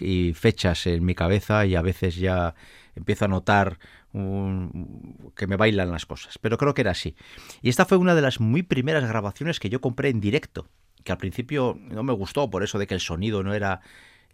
y 0.00 0.32
fechas 0.34 0.86
en 0.88 1.04
mi 1.04 1.14
cabeza 1.14 1.66
y 1.66 1.76
a 1.76 1.82
veces 1.82 2.16
ya 2.16 2.54
empiezo 2.96 3.26
a 3.26 3.28
notar 3.28 3.78
que 4.12 5.46
me 5.46 5.56
bailan 5.56 5.90
las 5.90 6.06
cosas, 6.06 6.38
pero 6.38 6.58
creo 6.58 6.74
que 6.74 6.82
era 6.82 6.90
así. 6.90 7.16
Y 7.62 7.70
esta 7.70 7.86
fue 7.86 7.98
una 7.98 8.14
de 8.14 8.22
las 8.22 8.40
muy 8.40 8.62
primeras 8.62 9.08
grabaciones 9.08 9.58
que 9.58 9.70
yo 9.70 9.80
compré 9.80 10.10
en 10.10 10.20
directo, 10.20 10.68
que 11.02 11.12
al 11.12 11.18
principio 11.18 11.78
no 11.80 12.02
me 12.02 12.12
gustó 12.12 12.50
por 12.50 12.62
eso 12.62 12.78
de 12.78 12.86
que 12.86 12.94
el 12.94 13.00
sonido 13.00 13.42
no 13.42 13.54
era 13.54 13.80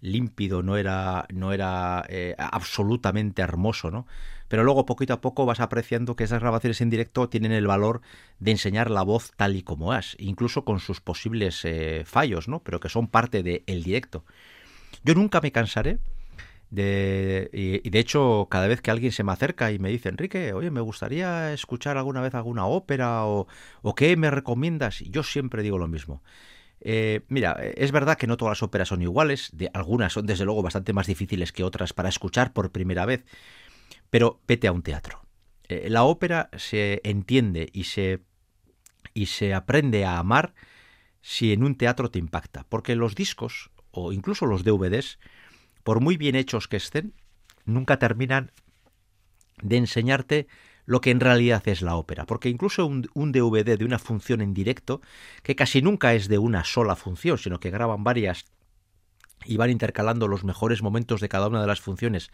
límpido, 0.01 0.63
no 0.63 0.77
era, 0.77 1.27
no 1.33 1.53
era 1.53 2.05
eh, 2.09 2.35
absolutamente 2.39 3.43
hermoso, 3.43 3.91
¿no? 3.91 4.07
Pero 4.49 4.65
luego 4.65 4.87
poquito 4.87 5.13
a 5.13 5.21
poco 5.21 5.45
vas 5.45 5.61
apreciando 5.61 6.17
que 6.17 6.25
esas 6.25 6.41
grabaciones 6.41 6.81
en 6.81 6.91
directo 6.91 7.29
tienen 7.29 7.53
el 7.53 7.67
valor 7.67 8.01
de 8.39 8.53
enseñar 8.53 8.91
la 8.91 9.03
voz 9.03 9.33
tal 9.37 9.57
y 9.57 9.63
como 9.63 9.95
es, 9.95 10.17
incluso 10.19 10.65
con 10.65 10.81
sus 10.81 11.01
posibles 11.01 11.65
eh, 11.65 12.03
fallos, 12.07 12.49
¿no? 12.49 12.61
Pero 12.61 12.81
que 12.81 12.89
son 12.89 13.09
parte 13.09 13.43
del 13.43 13.83
directo. 13.83 14.25
Yo 15.05 15.15
nunca 15.15 15.41
me 15.41 15.53
cansaré 15.53 15.99
de, 16.71 17.49
y, 17.53 17.89
de 17.89 17.99
hecho, 17.99 18.47
cada 18.51 18.67
vez 18.67 18.83
que 18.83 18.91
alguien 18.91 19.13
se 19.13 19.25
me 19.25 19.33
acerca 19.33 19.73
y 19.73 19.79
me 19.79 19.89
dice, 19.89 20.11
Enrique, 20.11 20.53
oye, 20.53 20.71
me 20.71 20.81
gustaría 20.81 21.53
escuchar 21.53 21.97
alguna 21.97 22.21
vez 22.21 22.35
alguna 22.35 22.67
ópera 22.67 23.25
o, 23.25 23.47
qué 23.97 24.17
me 24.17 24.31
recomiendas, 24.31 25.01
yo 25.01 25.23
siempre 25.23 25.63
digo 25.63 25.79
lo 25.79 25.89
mismo. 25.89 26.23
Eh, 26.81 27.23
mira, 27.29 27.53
es 27.75 27.91
verdad 27.91 28.17
que 28.17 28.27
no 28.27 28.37
todas 28.37 28.53
las 28.53 28.63
óperas 28.63 28.89
son 28.89 29.03
iguales, 29.03 29.51
de, 29.53 29.71
algunas 29.73 30.13
son 30.13 30.27
desde 30.27 30.45
luego 30.45 30.63
bastante 30.63 30.93
más 30.93 31.07
difíciles 31.07 31.53
que 31.53 31.65
otras 31.65 31.93
para 31.93 32.09
escuchar 32.09 32.53
por 32.53 32.71
primera 32.71 33.07
vez, 33.07 33.25
pero 34.11 34.41
vete 34.47 34.69
a 34.69 34.73
un 34.73 34.83
teatro. 34.83 35.23
Eh, 35.69 35.89
la 35.91 36.05
ópera 36.05 36.51
se 36.57 37.01
entiende 37.03 37.71
y 37.73 37.85
se, 37.85 38.21
y 39.15 39.27
se 39.27 39.55
aprende 39.55 40.05
a 40.05 40.19
amar 40.19 40.55
si 41.23 41.53
en 41.53 41.65
un 41.65 41.77
teatro 41.77 42.11
te 42.11 42.19
impacta, 42.19 42.65
porque 42.69 42.95
los 42.95 43.15
discos 43.15 43.71
o 43.91 44.13
incluso 44.13 44.47
los 44.47 44.65
DVDs 44.65 45.19
por 45.89 46.03
muy 46.03 46.19
bien 46.19 46.35
hechos 46.35 46.69
que 46.69 46.77
estén, 46.77 47.15
nunca 47.65 47.99
terminan 47.99 48.53
de 49.63 49.79
enseñarte 49.79 50.47
lo 50.85 51.01
que 51.01 51.11
en 51.11 51.19
realidad 51.19 51.67
es 51.67 51.81
la 51.81 51.97
ópera, 51.97 52.27
porque 52.27 52.51
incluso 52.51 52.85
un, 52.85 53.33
DVD 53.33 53.79
de 53.79 53.87
una 53.87 53.99
función 53.99 54.43
en 54.43 54.53
directo, 54.53 55.01
que 55.43 55.57
casi 55.57 55.81
nunca 55.81 56.13
es 56.13 56.29
de 56.29 56.37
una 56.37 56.65
sola 56.65 56.95
función, 56.95 57.39
sino 57.39 57.59
que 57.59 57.71
graban 57.71 58.05
varias 58.05 58.45
y 59.47 59.57
van 59.57 59.71
intercalando 59.71 60.29
los 60.29 60.45
mejores 60.45 60.83
momentos 60.83 61.23
de 61.23 61.31
cada 61.31 61.49
una 61.49 61.63
de 61.63 61.67
las 61.67 61.81
funciones 61.81 62.31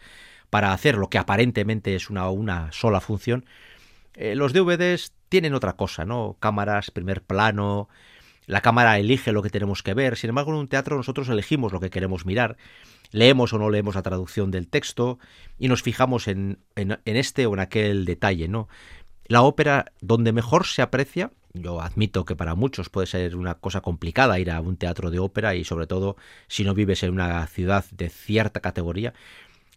para 0.49 0.73
hacer 0.73 0.97
lo 0.97 1.09
que 1.09 1.17
aparentemente 1.17 1.95
es 1.95 2.09
una, 2.09 2.29
una 2.29 2.73
sola 2.73 2.99
función, 2.99 3.45
eh, 4.15 4.35
los 4.35 4.51
DVDs 4.51 5.13
tienen 5.29 5.53
otra 5.53 5.77
cosa, 5.77 6.03
¿no? 6.03 6.35
Cámaras, 6.41 6.91
primer 6.91 7.21
plano, 7.21 7.87
la 8.45 8.61
cámara 8.61 8.97
elige 8.99 9.31
lo 9.31 9.41
que 9.41 9.49
tenemos 9.49 9.83
que 9.83 9.93
ver, 9.93 10.17
sin 10.17 10.29
embargo 10.29 10.51
en 10.51 10.57
un 10.57 10.67
teatro 10.67 10.97
nosotros 10.97 11.29
elegimos 11.29 11.73
lo 11.73 11.79
que 11.79 11.89
queremos 11.89 12.25
mirar 12.25 12.57
leemos 13.11 13.53
o 13.53 13.57
no 13.57 13.69
leemos 13.69 13.95
la 13.95 14.01
traducción 14.01 14.51
del 14.51 14.67
texto 14.67 15.19
y 15.57 15.67
nos 15.67 15.81
fijamos 15.81 16.27
en, 16.27 16.59
en, 16.75 16.97
este 17.05 17.45
o 17.45 17.53
en 17.53 17.59
aquel 17.59 18.05
detalle, 18.05 18.47
¿no? 18.47 18.67
La 19.27 19.41
ópera 19.41 19.91
donde 20.01 20.33
mejor 20.33 20.67
se 20.67 20.81
aprecia, 20.81 21.31
yo 21.53 21.81
admito 21.81 22.25
que 22.25 22.35
para 22.35 22.53
muchos 22.53 22.89
puede 22.89 23.07
ser 23.07 23.35
una 23.35 23.55
cosa 23.55 23.81
complicada 23.81 24.39
ir 24.39 24.51
a 24.51 24.59
un 24.59 24.77
teatro 24.77 25.09
de 25.09 25.19
ópera 25.19 25.55
y 25.55 25.63
sobre 25.63 25.87
todo 25.87 26.15
si 26.47 26.63
no 26.63 26.73
vives 26.73 27.01
en 27.03 27.11
una 27.11 27.45
ciudad 27.47 27.85
de 27.91 28.09
cierta 28.09 28.59
categoría, 28.59 29.13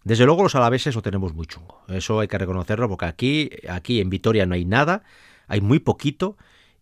desde 0.05 0.27
luego 0.27 0.43
los 0.43 0.55
alaveses 0.55 0.95
lo 0.95 1.03
tenemos 1.03 1.33
muy 1.33 1.47
chungo. 1.47 1.83
Eso 1.89 2.21
hay 2.21 2.29
que 2.29 2.39
reconocerlo 2.39 2.89
porque 2.89 3.07
aquí, 3.07 3.51
aquí 3.69 4.01
en 4.01 4.11
Vitoria 4.11 4.47
no 4.47 4.55
hay 4.55 4.65
nada, 4.65 5.03
hay 5.47 5.61
muy 5.61 5.79
poquito 5.79 6.37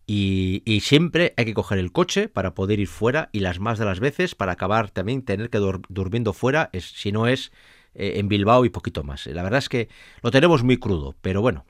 y, 0.09 0.79
siempre 0.81 1.33
hay 1.35 1.43
que 1.43 1.53
coger 1.53 1.79
el 1.79 1.91
coche 1.91 2.29
para 2.29 2.53
poder 2.53 2.79
ir 2.79 2.87
fuera 2.87 3.29
y 3.33 3.41
las 3.41 3.59
más 3.59 3.77
de 3.77 3.83
las 3.83 3.99
veces 3.99 4.35
para 4.35 4.53
acabar 4.53 4.89
también 4.89 5.21
tener 5.21 5.49
que 5.49 5.57
durmiendo 5.57 6.31
fuera, 6.31 6.69
es, 6.71 6.85
si 6.85 7.11
no 7.11 7.27
es 7.27 7.51
eh, 7.93 8.13
en 8.15 8.29
Bilbao 8.29 8.63
y 8.63 8.69
poquito 8.69 9.03
más. 9.03 9.27
La 9.27 9.43
verdad 9.43 9.57
es 9.57 9.67
que 9.67 9.89
lo 10.21 10.31
tenemos 10.31 10.63
muy 10.63 10.77
crudo, 10.77 11.13
pero 11.21 11.41
bueno, 11.41 11.65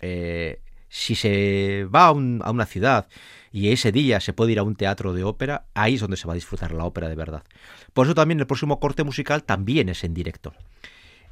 eh, 0.00 0.60
si 0.88 1.14
se 1.14 1.84
va 1.84 2.06
a, 2.06 2.08
a, 2.08 2.12
una 2.12 2.66
ciudad 2.66 3.06
y 3.52 3.70
ese 3.70 3.92
día 3.92 4.18
se 4.18 4.32
puede 4.32 4.52
ir 4.52 4.58
a 4.58 4.64
un 4.64 4.74
teatro 4.74 5.12
de 5.12 5.22
ópera, 5.22 5.66
ahí 5.74 5.94
es 5.94 6.00
donde 6.00 6.16
se 6.16 6.26
va 6.26 6.32
a 6.32 6.34
disfrutar 6.34 6.72
la 6.72 6.84
ópera 6.84 7.08
de 7.08 7.14
verdad. 7.14 7.44
Por 7.92 8.06
eso 8.06 8.16
también 8.16 8.40
el 8.40 8.48
próximo 8.48 8.80
corte 8.80 9.04
musical 9.04 9.44
también 9.44 9.88
es 9.88 10.02
en 10.02 10.12
directo. 10.12 10.52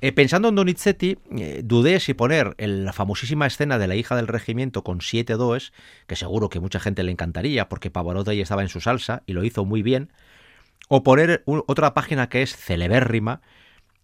Eh, 0.05 0.13
pensando 0.13 0.49
en 0.49 0.55
Donizetti, 0.55 1.17
eh, 1.39 1.63
dudé 1.65 1.99
si 1.99 2.13
poner 2.13 2.55
la 2.59 2.93
famosísima 2.93 3.47
escena 3.47 3.79
de 3.79 3.87
la 3.87 3.95
hija 3.95 4.15
del 4.17 4.27
regimiento 4.27 4.85
con 4.85 5.01
siete 5.01 5.33
does, 5.33 5.73
que 6.07 6.15
seguro 6.15 6.51
que 6.51 6.61
mucha 6.61 6.79
gente 6.79 7.03
le 7.03 7.11
encantaría 7.11 7.71
porque 7.71 7.91
Pavarotti 7.91 8.39
estaba 8.39 8.61
en 8.61 8.69
su 8.69 8.83
salsa 8.83 9.23
y 9.25 9.33
lo 9.33 9.45
hizo 9.45 9.65
muy 9.65 9.83
bien, 9.83 10.13
o 10.89 11.03
poner 11.03 11.43
otra 11.47 11.95
página 11.95 12.29
que 12.29 12.43
es 12.43 12.55
celebérrima, 12.55 13.41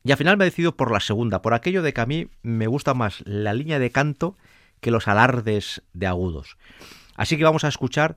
y 0.03 0.13
al 0.13 0.17
final 0.17 0.39
me 0.39 0.45
he 0.45 0.49
decidido 0.49 0.75
por 0.75 0.91
la 0.91 1.01
segunda, 1.01 1.43
por 1.43 1.53
aquello 1.53 1.83
de 1.83 1.93
que 1.93 2.01
a 2.01 2.07
mí 2.07 2.29
me 2.41 2.67
gusta 2.67 2.95
más 2.95 3.21
la 3.27 3.53
línea 3.53 3.79
de 3.79 3.91
canto 3.91 4.39
que 4.81 4.91
los 4.91 5.07
alardes 5.07 5.83
de 5.93 6.07
agudos. 6.07 6.57
Así 7.15 7.37
que 7.37 7.45
vamos 7.45 7.65
a 7.65 7.69
escuchar 7.69 8.17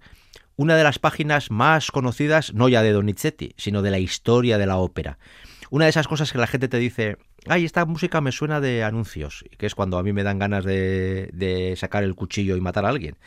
una 0.55 0.77
de 0.77 0.85
las 0.85 0.99
páginas 0.99 1.51
más 1.51 1.91
conocidas, 1.91 2.53
no 2.53 2.69
ya 2.69 2.81
de 2.81 2.93
Donizetti, 2.93 3.55
sino 3.57 3.81
de 3.81 3.91
la 3.91 3.99
historia 3.99 4.57
de 4.57 4.67
la 4.67 4.77
ópera. 4.77 5.17
Una 5.69 5.83
de 5.83 5.89
esas 5.89 6.07
cosas 6.07 6.31
que 6.31 6.37
la 6.37 6.47
gente 6.47 6.69
te 6.69 6.77
dice, 6.77 7.17
ay, 7.47 7.65
esta 7.65 7.85
música 7.85 8.21
me 8.21 8.31
suena 8.31 8.59
de 8.59 8.83
anuncios, 8.83 9.45
que 9.57 9.65
es 9.65 9.75
cuando 9.75 9.97
a 9.97 10.03
mí 10.03 10.13
me 10.13 10.23
dan 10.23 10.39
ganas 10.39 10.65
de, 10.65 11.73
sacar 11.77 12.03
el 12.03 12.15
cuchillo 12.15 12.55
y 12.55 12.61
matar 12.61 12.85
a 12.85 12.89
alguien. 12.89 13.17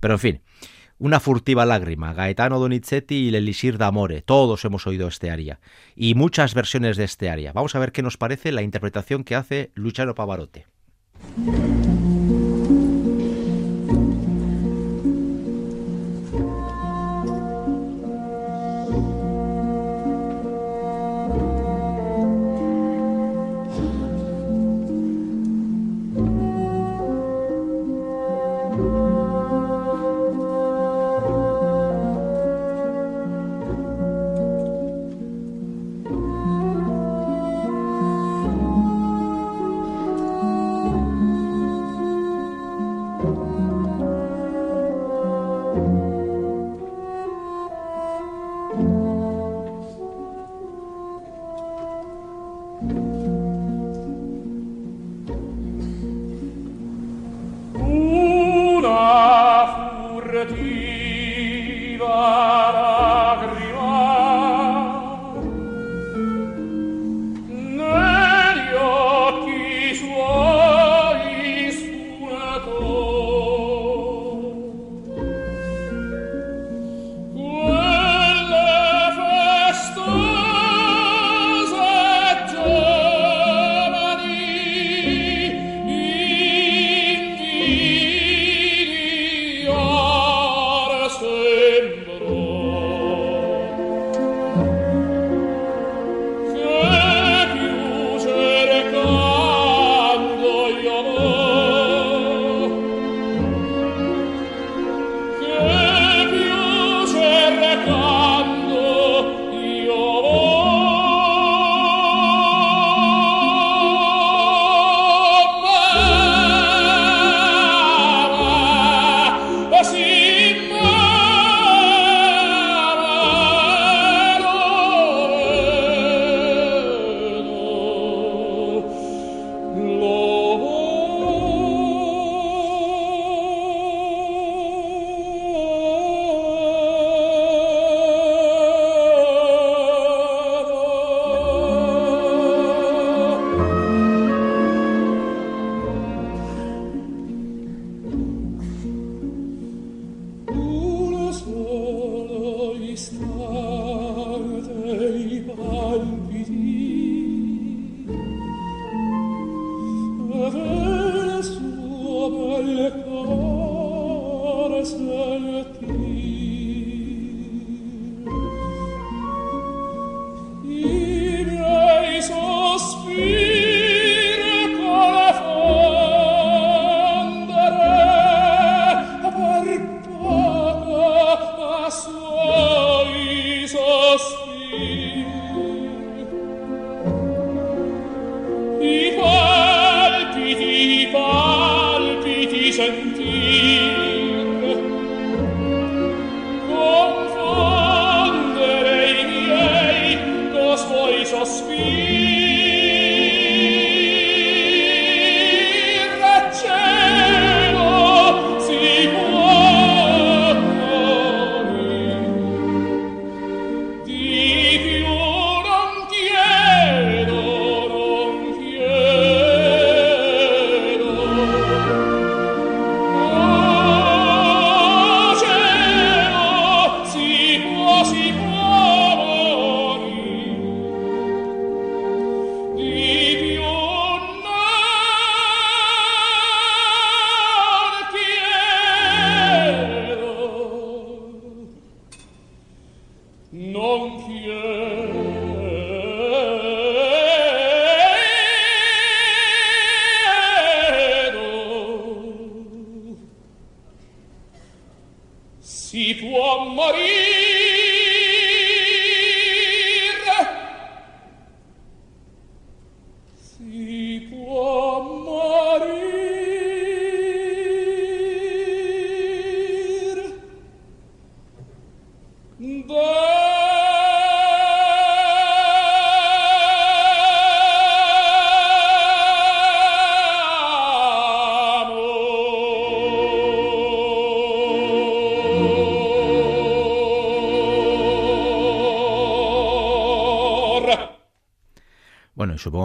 Pero 0.00 0.14
en 0.14 0.20
fin, 0.20 0.40
una 0.98 1.20
furtiva 1.20 1.64
lágrima, 1.64 2.12
Gaetano 2.12 2.58
Donizetti 2.58 3.16
y 3.16 3.28
el 3.28 3.36
Elisir 3.36 3.78
d'Amore, 3.78 4.22
todos 4.22 4.64
hemos 4.64 4.86
oído 4.86 5.08
este 5.08 5.30
aria, 5.30 5.60
y 5.96 6.14
muchas 6.14 6.54
versiones 6.54 6.96
de 6.96 7.04
este 7.04 7.30
aria. 7.30 7.52
Vamos 7.52 7.74
a 7.74 7.78
ver 7.78 7.92
qué 7.92 8.02
nos 8.02 8.16
parece 8.16 8.52
la 8.52 8.62
interpretación 8.62 9.24
que 9.24 9.34
hace 9.34 9.70
Luciano 9.74 10.14
Pavarotti. 10.14 10.64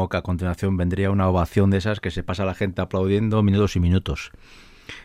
Que 0.10 0.18
a 0.18 0.22
continuación 0.22 0.78
vendría 0.78 1.12
una 1.12 1.28
ovación 1.28 1.70
de 1.70 1.78
esas 1.78 2.00
que 2.00 2.12
se 2.12 2.24
pasa 2.24 2.46
la 2.46 2.54
gente 2.54 2.82
aplaudiendo 2.82 3.44
minutos 3.44 3.76
y 3.76 3.80
minutos. 3.80 4.32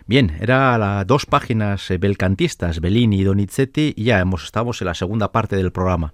Bien, 0.06 0.36
era 0.40 0.78
las 0.78 1.06
dos 1.06 1.26
páginas 1.26 1.90
eh, 1.90 1.98
belcantistas, 1.98 2.80
Bellini 2.80 3.20
y 3.20 3.24
Donizetti, 3.24 3.94
y 3.96 4.04
ya 4.04 4.20
hemos, 4.20 4.44
estamos 4.44 4.80
en 4.80 4.86
la 4.86 4.94
segunda 4.94 5.32
parte 5.32 5.56
del 5.56 5.72
programa. 5.72 6.12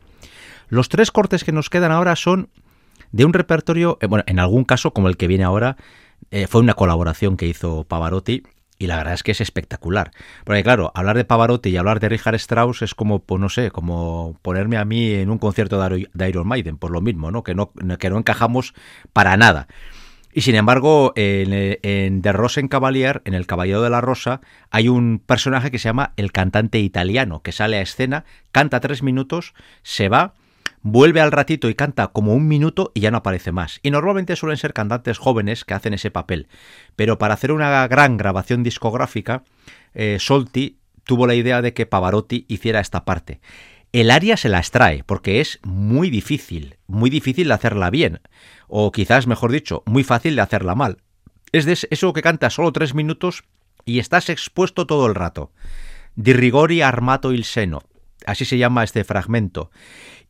Los 0.68 0.88
tres 0.88 1.10
cortes 1.10 1.44
que 1.44 1.52
nos 1.52 1.70
quedan 1.70 1.92
ahora 1.92 2.16
son 2.16 2.50
de 3.12 3.24
un 3.24 3.32
repertorio, 3.32 3.98
eh, 4.00 4.06
bueno, 4.06 4.24
en 4.26 4.38
algún 4.38 4.64
caso, 4.64 4.92
como 4.92 5.08
el 5.08 5.16
que 5.16 5.26
viene 5.26 5.44
ahora, 5.44 5.76
eh, 6.30 6.46
fue 6.46 6.60
una 6.60 6.74
colaboración 6.74 7.36
que 7.36 7.46
hizo 7.46 7.84
Pavarotti 7.84 8.42
y 8.78 8.86
la 8.86 8.96
verdad 8.96 9.14
es 9.14 9.22
que 9.22 9.32
es 9.32 9.40
espectacular. 9.40 10.12
Porque 10.44 10.62
claro, 10.62 10.92
hablar 10.94 11.16
de 11.16 11.24
Pavarotti 11.24 11.70
y 11.70 11.76
hablar 11.76 12.00
de 12.00 12.08
Richard 12.08 12.36
Strauss 12.36 12.82
es 12.82 12.94
como, 12.94 13.20
pues 13.20 13.40
no 13.40 13.48
sé, 13.48 13.70
como 13.70 14.38
ponerme 14.42 14.76
a 14.76 14.84
mí 14.84 15.12
en 15.12 15.30
un 15.30 15.38
concierto 15.38 15.80
de 15.80 16.28
Iron 16.28 16.46
Maiden, 16.46 16.78
por 16.78 16.90
lo 16.90 17.00
mismo, 17.00 17.30
¿no? 17.30 17.42
Que 17.42 17.54
no, 17.54 17.72
que 17.72 18.10
no 18.10 18.18
encajamos 18.18 18.74
para 19.12 19.36
nada. 19.36 19.66
Y 20.32 20.42
sin 20.42 20.54
embargo, 20.54 21.12
en, 21.16 21.78
en 21.82 22.22
The 22.22 22.32
Cavalier, 22.68 23.22
en 23.24 23.34
El 23.34 23.46
Caballero 23.46 23.82
de 23.82 23.90
la 23.90 24.00
Rosa, 24.00 24.40
hay 24.70 24.88
un 24.88 25.20
personaje 25.24 25.70
que 25.70 25.78
se 25.78 25.88
llama 25.88 26.12
el 26.16 26.30
cantante 26.30 26.78
italiano, 26.78 27.42
que 27.42 27.50
sale 27.50 27.78
a 27.78 27.82
escena, 27.82 28.24
canta 28.52 28.78
tres 28.78 29.02
minutos, 29.02 29.54
se 29.82 30.08
va 30.08 30.34
vuelve 30.82 31.20
al 31.20 31.32
ratito 31.32 31.68
y 31.68 31.74
canta 31.74 32.08
como 32.08 32.34
un 32.34 32.48
minuto 32.48 32.92
y 32.94 33.00
ya 33.00 33.10
no 33.10 33.18
aparece 33.18 33.52
más. 33.52 33.80
Y 33.82 33.90
normalmente 33.90 34.36
suelen 34.36 34.58
ser 34.58 34.72
cantantes 34.72 35.18
jóvenes 35.18 35.64
que 35.64 35.74
hacen 35.74 35.94
ese 35.94 36.10
papel. 36.10 36.48
Pero 36.96 37.18
para 37.18 37.34
hacer 37.34 37.52
una 37.52 37.86
gran 37.88 38.16
grabación 38.16 38.62
discográfica, 38.62 39.44
eh, 39.94 40.18
Solti 40.20 40.78
tuvo 41.04 41.26
la 41.26 41.34
idea 41.34 41.62
de 41.62 41.72
que 41.72 41.86
Pavarotti 41.86 42.44
hiciera 42.48 42.80
esta 42.80 43.04
parte. 43.04 43.40
El 43.92 44.10
aria 44.10 44.36
se 44.36 44.50
la 44.50 44.58
extrae 44.58 45.02
porque 45.04 45.40
es 45.40 45.60
muy 45.62 46.10
difícil, 46.10 46.76
muy 46.86 47.08
difícil 47.08 47.48
de 47.48 47.54
hacerla 47.54 47.88
bien, 47.88 48.20
o 48.66 48.92
quizás, 48.92 49.26
mejor 49.26 49.50
dicho, 49.50 49.82
muy 49.86 50.04
fácil 50.04 50.36
de 50.36 50.42
hacerla 50.42 50.74
mal. 50.74 50.98
Es 51.52 51.64
de 51.64 51.78
eso 51.90 52.12
que 52.12 52.20
canta 52.20 52.50
solo 52.50 52.72
tres 52.72 52.94
minutos 52.94 53.44
y 53.86 53.98
estás 53.98 54.28
expuesto 54.28 54.86
todo 54.86 55.06
el 55.06 55.14
rato. 55.14 55.52
Di 56.14 56.34
rigori 56.34 56.82
armato 56.82 57.32
il 57.32 57.44
seno, 57.44 57.80
así 58.26 58.44
se 58.44 58.58
llama 58.58 58.84
este 58.84 59.04
fragmento. 59.04 59.70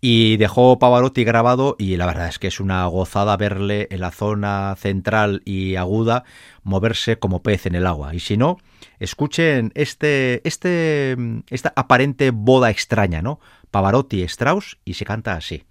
Y 0.01 0.37
dejó 0.37 0.79
Pavarotti 0.79 1.25
grabado 1.25 1.75
y 1.79 1.97
la 1.97 2.07
verdad 2.07 2.29
es 2.29 2.39
que 2.39 2.47
es 2.47 2.61
una 2.61 2.87
gozada 2.87 3.37
verle 3.37 3.89
en 3.91 4.01
la 4.01 4.13
zona 4.13 4.77
central 4.77 5.43
y 5.45 5.75
aguda 5.75 6.23
moverse 6.63 7.19
como 7.19 7.43
pez 7.43 7.67
en 7.67 7.75
el 7.75 7.87
agua. 7.87 8.15
Y 8.15 8.21
si 8.21 8.37
no, 8.37 8.59
escuchen 9.01 9.73
este, 9.75 10.41
este, 10.47 11.17
esta 11.51 11.73
aparente 11.75 12.31
boda 12.31 12.71
extraña, 12.71 13.23
¿no? 13.23 13.41
Pavarotti, 13.73 14.23
Strauss 14.23 14.79
y 14.85 14.95
se 14.95 15.05
canta 15.05 15.35
así. 15.35 15.65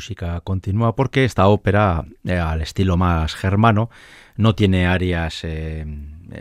Música 0.00 0.40
continúa 0.40 0.96
porque 0.96 1.26
esta 1.26 1.46
ópera, 1.48 2.06
eh, 2.24 2.38
al 2.38 2.62
estilo 2.62 2.96
más 2.96 3.34
germano, 3.34 3.90
no 4.34 4.54
tiene 4.54 4.86
áreas 4.86 5.40
eh, 5.42 5.84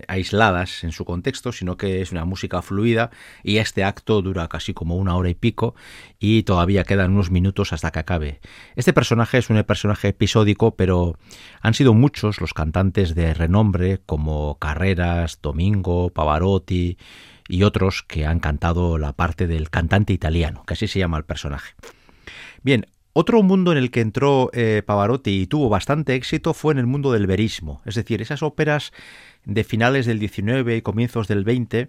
aisladas 0.08 0.86
en 0.86 0.94
su 0.94 1.04
contexto, 1.04 1.52
sino 1.52 1.76
que 1.76 2.02
es 2.02 2.14
una 2.14 2.24
música 2.24 2.62
fluida 2.62 3.12
y 3.44 3.58
este 3.58 3.84
acto 3.84 4.22
dura 4.22 4.48
casi 4.48 4.74
como 4.74 4.96
una 4.96 5.18
hora 5.18 5.30
y 5.30 5.36
pico 5.36 5.76
y 6.20 6.44
todavía 6.44 6.86
quedan 6.86 7.12
unos 7.12 7.32
minutos 7.32 7.74
hasta 7.74 7.92
que 7.92 8.00
acabe. 8.00 8.40
Este 8.78 8.94
personaje 8.94 9.40
es 9.40 9.50
un 9.50 9.62
personaje 9.66 10.08
episódico, 10.08 10.78
pero 10.78 11.18
han 11.60 11.74
sido 11.74 11.94
muchos 11.94 12.40
los 12.40 12.54
cantantes 12.54 13.14
de 13.14 13.34
renombre 13.34 14.00
como 14.06 14.58
Carreras, 14.58 15.40
Domingo, 15.42 16.12
Pavarotti 16.12 16.98
y 17.50 17.64
otros 17.64 18.04
que 18.04 18.26
han 18.26 18.40
cantado 18.40 18.98
la 18.98 19.12
parte 19.12 19.48
del 19.48 19.70
cantante 19.70 20.14
italiano, 20.14 20.64
que 20.66 20.76
así 20.76 20.88
se 20.88 21.00
llama 21.00 21.18
el 21.18 21.26
personaje. 21.26 21.74
Bien, 22.62 22.86
otro 23.14 23.42
mundo 23.42 23.72
en 23.72 23.78
el 23.78 23.92
que 23.92 24.02
entró 24.02 24.50
eh, 24.54 24.84
Pavarotti 24.86 25.42
y 25.42 25.48
tuvo 25.48 25.70
bastante 25.70 26.16
éxito 26.16 26.54
fue 26.54 26.74
en 26.74 26.80
el 26.80 26.86
mundo 26.86 27.12
del 27.12 27.28
verismo, 27.28 27.82
es 27.86 27.96
decir, 27.96 28.22
esas 28.22 28.44
óperas 28.44 28.92
de 29.46 29.64
finales 29.64 30.06
del 30.06 30.20
19 30.20 30.78
y 30.78 30.82
comienzos 30.82 31.28
del 31.28 31.44
20, 31.44 31.88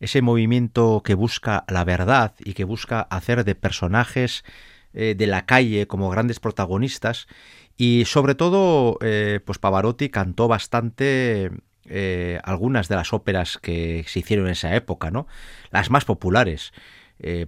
ese 0.00 0.22
movimiento 0.22 1.02
que 1.04 1.14
busca 1.14 1.64
la 1.68 1.84
verdad 1.84 2.34
y 2.44 2.54
que 2.54 2.64
busca 2.64 3.00
hacer 3.00 3.44
de 3.44 3.54
personajes 3.54 4.44
eh, 4.92 5.14
de 5.16 5.26
la 5.26 5.46
calle 5.46 5.86
como 5.86 6.10
grandes 6.10 6.40
protagonistas 6.40 7.28
y 7.76 8.04
sobre 8.06 8.34
todo 8.34 8.98
eh, 9.02 9.40
pues 9.44 9.58
Pavarotti 9.58 10.08
cantó 10.08 10.48
bastante 10.48 11.50
algunas 12.42 12.88
de 12.88 12.96
las 12.96 13.12
óperas 13.12 13.58
que 13.58 14.04
se 14.08 14.18
hicieron 14.18 14.46
en 14.46 14.52
esa 14.52 14.74
época, 14.74 15.12
¿no? 15.12 15.28
Las 15.70 15.88
más 15.88 16.04
populares. 16.04 16.72
Eh, 17.18 17.46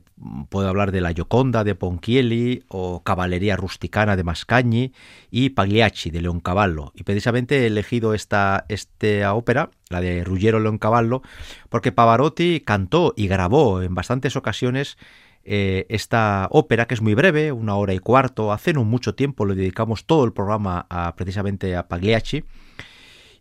puedo 0.49 0.69
hablar 0.69 0.93
de 0.93 1.01
La 1.01 1.13
Gioconda 1.13 1.63
de 1.63 1.75
Ponchielli 1.75 2.65
o 2.69 3.03
Caballería 3.03 3.57
Rusticana 3.57 4.17
de 4.17 4.25
Mascagni 4.25 4.93
y 5.31 5.51
Pagliacci 5.51 6.11
de 6.11 6.23
Leoncavallo. 6.23 6.93
Y 6.95 7.03
precisamente 7.05 7.63
he 7.63 7.67
elegido 7.67 8.15
esta, 8.15 8.65
esta 8.69 9.35
ópera, 9.35 9.71
la 9.91 10.01
de 10.01 10.25
Ruggiero 10.25 10.59
Leoncavallo, 10.61 11.23
porque 11.69 11.93
Pavarotti 11.93 12.61
cantó 12.61 13.13
y 13.17 13.29
grabó 13.29 13.83
en 13.83 13.95
bastantes 13.95 14.37
ocasiones 14.37 14.97
eh, 15.45 15.87
esta 15.89 16.49
ópera 16.51 16.87
que 16.87 16.95
es 16.95 17.03
muy 17.03 17.15
breve, 17.15 17.53
una 17.53 17.77
hora 17.77 17.95
y 17.95 17.99
cuarto. 17.99 18.53
Hace 18.53 18.73
no 18.73 18.85
mucho 18.85 19.15
tiempo 19.15 19.47
le 19.47 19.55
dedicamos 19.55 20.07
todo 20.07 20.25
el 20.25 20.33
programa 20.33 20.87
a, 20.89 21.15
precisamente 21.17 21.77
a 21.77 21.89
Pagliacci 21.89 22.45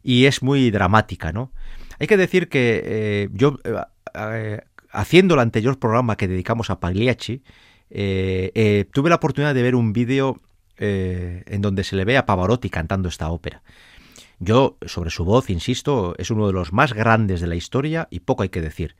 y 0.04 0.26
es 0.26 0.42
muy 0.42 0.72
dramática, 0.72 1.32
¿no? 1.32 1.52
Hay 2.00 2.08
que 2.08 2.18
decir 2.18 2.48
que 2.48 2.82
eh, 2.86 3.30
yo 3.34 3.58
haciendo 4.92 5.36
el 5.36 5.42
anterior 5.42 5.80
programa 5.80 6.18
que 6.18 6.28
dedicamos 6.28 6.70
a 6.70 6.80
Pagliacci, 6.80 7.44
eh, 7.90 8.52
eh, 8.56 8.86
tuve 8.92 9.10
la 9.10 9.16
oportunidad 9.16 9.54
de 9.54 9.64
ver 9.64 9.76
un 9.76 9.94
vídeo 9.94 10.42
eh, 10.78 11.44
en 11.48 11.62
donde 11.62 11.84
se 11.84 11.96
le 11.96 12.06
ve 12.06 12.18
a 12.18 12.26
Pavarotti 12.26 12.70
cantando 12.70 13.10
esta 13.10 13.30
ópera. 13.30 13.64
Yo, 14.40 14.78
sobre 14.86 15.10
su 15.10 15.26
voz, 15.26 15.50
insisto, 15.50 16.14
es 16.18 16.30
uno 16.30 16.48
de 16.48 16.54
los 16.54 16.72
más 16.74 16.94
grandes 16.94 17.42
de 17.42 17.48
la 17.48 17.56
historia 17.56 18.08
y 18.12 18.20
poco 18.20 18.44
hay 18.44 18.50
que 18.50 18.62
decir. 18.62 18.96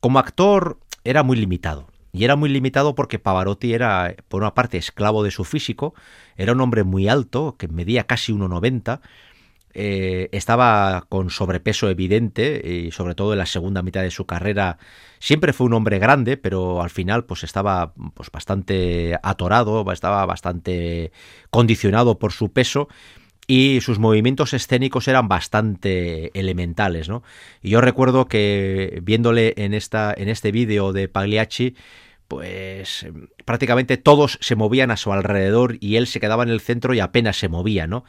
Como 0.00 0.18
actor 0.18 0.78
era 1.04 1.22
muy 1.22 1.36
limitado. 1.36 1.88
Y 2.14 2.24
era 2.24 2.36
muy 2.36 2.50
limitado 2.50 2.94
porque 2.94 3.18
Pavarotti 3.18 3.72
era, 3.72 4.14
por 4.28 4.42
una 4.42 4.52
parte, 4.52 4.76
esclavo 4.76 5.22
de 5.22 5.30
su 5.30 5.44
físico, 5.44 5.94
era 6.36 6.52
un 6.52 6.60
hombre 6.60 6.84
muy 6.84 7.08
alto, 7.08 7.56
que 7.58 7.68
medía 7.68 8.04
casi 8.04 8.34
1,90, 8.34 9.00
eh, 9.74 10.28
estaba 10.32 11.06
con 11.08 11.30
sobrepeso 11.30 11.88
evidente 11.88 12.62
y 12.64 12.90
sobre 12.90 13.14
todo 13.14 13.32
en 13.32 13.38
la 13.38 13.46
segunda 13.46 13.82
mitad 13.82 14.02
de 14.02 14.10
su 14.10 14.26
carrera 14.26 14.78
siempre 15.18 15.52
fue 15.52 15.66
un 15.66 15.74
hombre 15.74 15.98
grande 15.98 16.36
pero 16.36 16.82
al 16.82 16.90
final 16.90 17.24
pues 17.24 17.44
estaba 17.44 17.94
pues 18.14 18.30
bastante 18.30 19.18
atorado 19.22 19.90
estaba 19.92 20.24
bastante 20.26 21.12
condicionado 21.50 22.18
por 22.18 22.32
su 22.32 22.52
peso 22.52 22.88
y 23.46 23.80
sus 23.80 23.98
movimientos 23.98 24.52
escénicos 24.54 25.08
eran 25.08 25.28
bastante 25.28 26.38
elementales 26.38 27.08
¿no? 27.08 27.22
y 27.62 27.70
yo 27.70 27.80
recuerdo 27.80 28.26
que 28.26 29.00
viéndole 29.02 29.54
en 29.56 29.74
esta 29.74 30.14
en 30.16 30.28
este 30.28 30.52
vídeo 30.52 30.92
de 30.92 31.08
Pagliacci 31.08 31.74
pues 32.32 33.06
prácticamente 33.44 33.98
todos 33.98 34.38
se 34.40 34.56
movían 34.56 34.90
a 34.90 34.96
su 34.96 35.12
alrededor 35.12 35.76
y 35.80 35.96
él 35.96 36.06
se 36.06 36.18
quedaba 36.18 36.42
en 36.42 36.48
el 36.48 36.62
centro 36.62 36.94
y 36.94 37.00
apenas 37.00 37.36
se 37.36 37.50
movía, 37.50 37.86
¿no? 37.86 38.04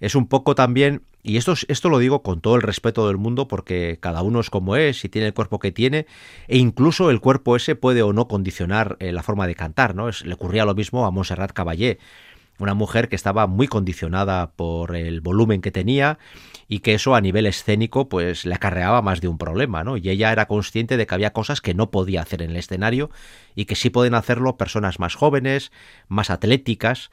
Es 0.00 0.14
un 0.14 0.26
poco 0.26 0.54
también, 0.54 1.02
y 1.22 1.36
esto, 1.36 1.54
esto 1.68 1.88
lo 1.88 1.98
digo 1.98 2.22
con 2.22 2.40
todo 2.40 2.56
el 2.56 2.62
respeto 2.62 3.06
del 3.06 3.16
mundo 3.16 3.48
porque 3.48 3.98
cada 4.00 4.22
uno 4.22 4.40
es 4.40 4.50
como 4.50 4.76
es 4.76 5.04
y 5.04 5.08
tiene 5.08 5.28
el 5.28 5.34
cuerpo 5.34 5.58
que 5.58 5.72
tiene, 5.72 6.06
e 6.48 6.58
incluso 6.58 7.10
el 7.10 7.20
cuerpo 7.20 7.56
ese 7.56 7.74
puede 7.74 8.02
o 8.02 8.12
no 8.12 8.28
condicionar 8.28 8.96
eh, 9.00 9.12
la 9.12 9.22
forma 9.22 9.46
de 9.46 9.54
cantar, 9.54 9.94
¿no? 9.94 10.08
Le 10.08 10.34
ocurría 10.34 10.64
lo 10.64 10.74
mismo 10.74 11.06
a 11.06 11.10
Montserrat 11.10 11.52
Caballé, 11.52 11.98
una 12.58 12.74
mujer 12.74 13.08
que 13.08 13.16
estaba 13.16 13.46
muy 13.46 13.68
condicionada 13.68 14.52
por 14.52 14.96
el 14.96 15.20
volumen 15.20 15.60
que 15.60 15.70
tenía 15.70 16.18
y 16.68 16.80
que 16.80 16.94
eso 16.94 17.14
a 17.14 17.20
nivel 17.20 17.46
escénico 17.46 18.08
pues 18.08 18.46
le 18.46 18.54
acarreaba 18.54 19.02
más 19.02 19.20
de 19.20 19.28
un 19.28 19.38
problema, 19.38 19.84
¿no? 19.84 19.96
Y 19.96 20.08
ella 20.08 20.32
era 20.32 20.46
consciente 20.46 20.96
de 20.96 21.06
que 21.06 21.14
había 21.14 21.32
cosas 21.32 21.60
que 21.60 21.74
no 21.74 21.90
podía 21.90 22.22
hacer 22.22 22.42
en 22.42 22.50
el 22.50 22.56
escenario 22.56 23.10
y 23.54 23.66
que 23.66 23.76
sí 23.76 23.90
pueden 23.90 24.14
hacerlo 24.14 24.56
personas 24.56 24.98
más 24.98 25.14
jóvenes, 25.14 25.70
más 26.08 26.30
atléticas, 26.30 27.10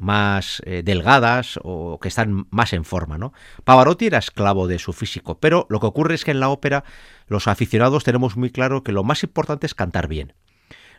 más 0.00 0.62
eh, 0.66 0.82
delgadas 0.84 1.58
o 1.62 1.98
que 2.00 2.08
están 2.08 2.46
más 2.50 2.72
en 2.72 2.84
forma, 2.84 3.18
¿no? 3.18 3.32
Pavarotti 3.64 4.06
era 4.06 4.18
esclavo 4.18 4.66
de 4.66 4.78
su 4.78 4.92
físico, 4.92 5.38
pero 5.38 5.66
lo 5.70 5.80
que 5.80 5.86
ocurre 5.86 6.14
es 6.14 6.24
que 6.24 6.30
en 6.30 6.40
la 6.40 6.48
ópera 6.48 6.84
los 7.26 7.48
aficionados 7.48 8.04
tenemos 8.04 8.36
muy 8.36 8.50
claro 8.50 8.82
que 8.82 8.92
lo 8.92 9.04
más 9.04 9.22
importante 9.22 9.66
es 9.66 9.74
cantar 9.74 10.08
bien. 10.08 10.34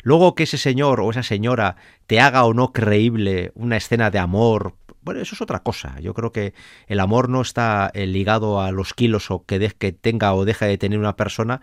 Luego 0.04 0.36
que 0.36 0.44
ese 0.44 0.58
señor 0.58 1.02
o 1.02 1.10
esa 1.10 1.24
señora 1.24 1.76
te 2.06 2.20
haga 2.20 2.46
o 2.46 2.54
no 2.54 2.72
creíble 2.72 3.52
una 3.56 3.78
escena 3.78 4.10
de 4.10 4.20
amor, 4.20 4.76
bueno, 5.02 5.22
eso 5.22 5.36
es 5.36 5.42
otra 5.42 5.64
cosa. 5.64 6.00
Yo 6.02 6.14
creo 6.14 6.32
que 6.32 6.54
el 6.88 7.00
amor 7.00 7.30
no 7.30 7.42
está 7.42 7.92
eh, 7.94 8.06
ligado 8.08 8.62
a 8.62 8.72
los 8.72 8.94
kilos 8.94 9.32
o 9.32 9.46
que, 9.46 9.72
que 9.78 9.92
tenga 9.92 10.34
o 10.34 10.46
deja 10.46 10.66
de 10.66 10.78
tener 10.78 11.00
una 11.00 11.16
persona 11.16 11.62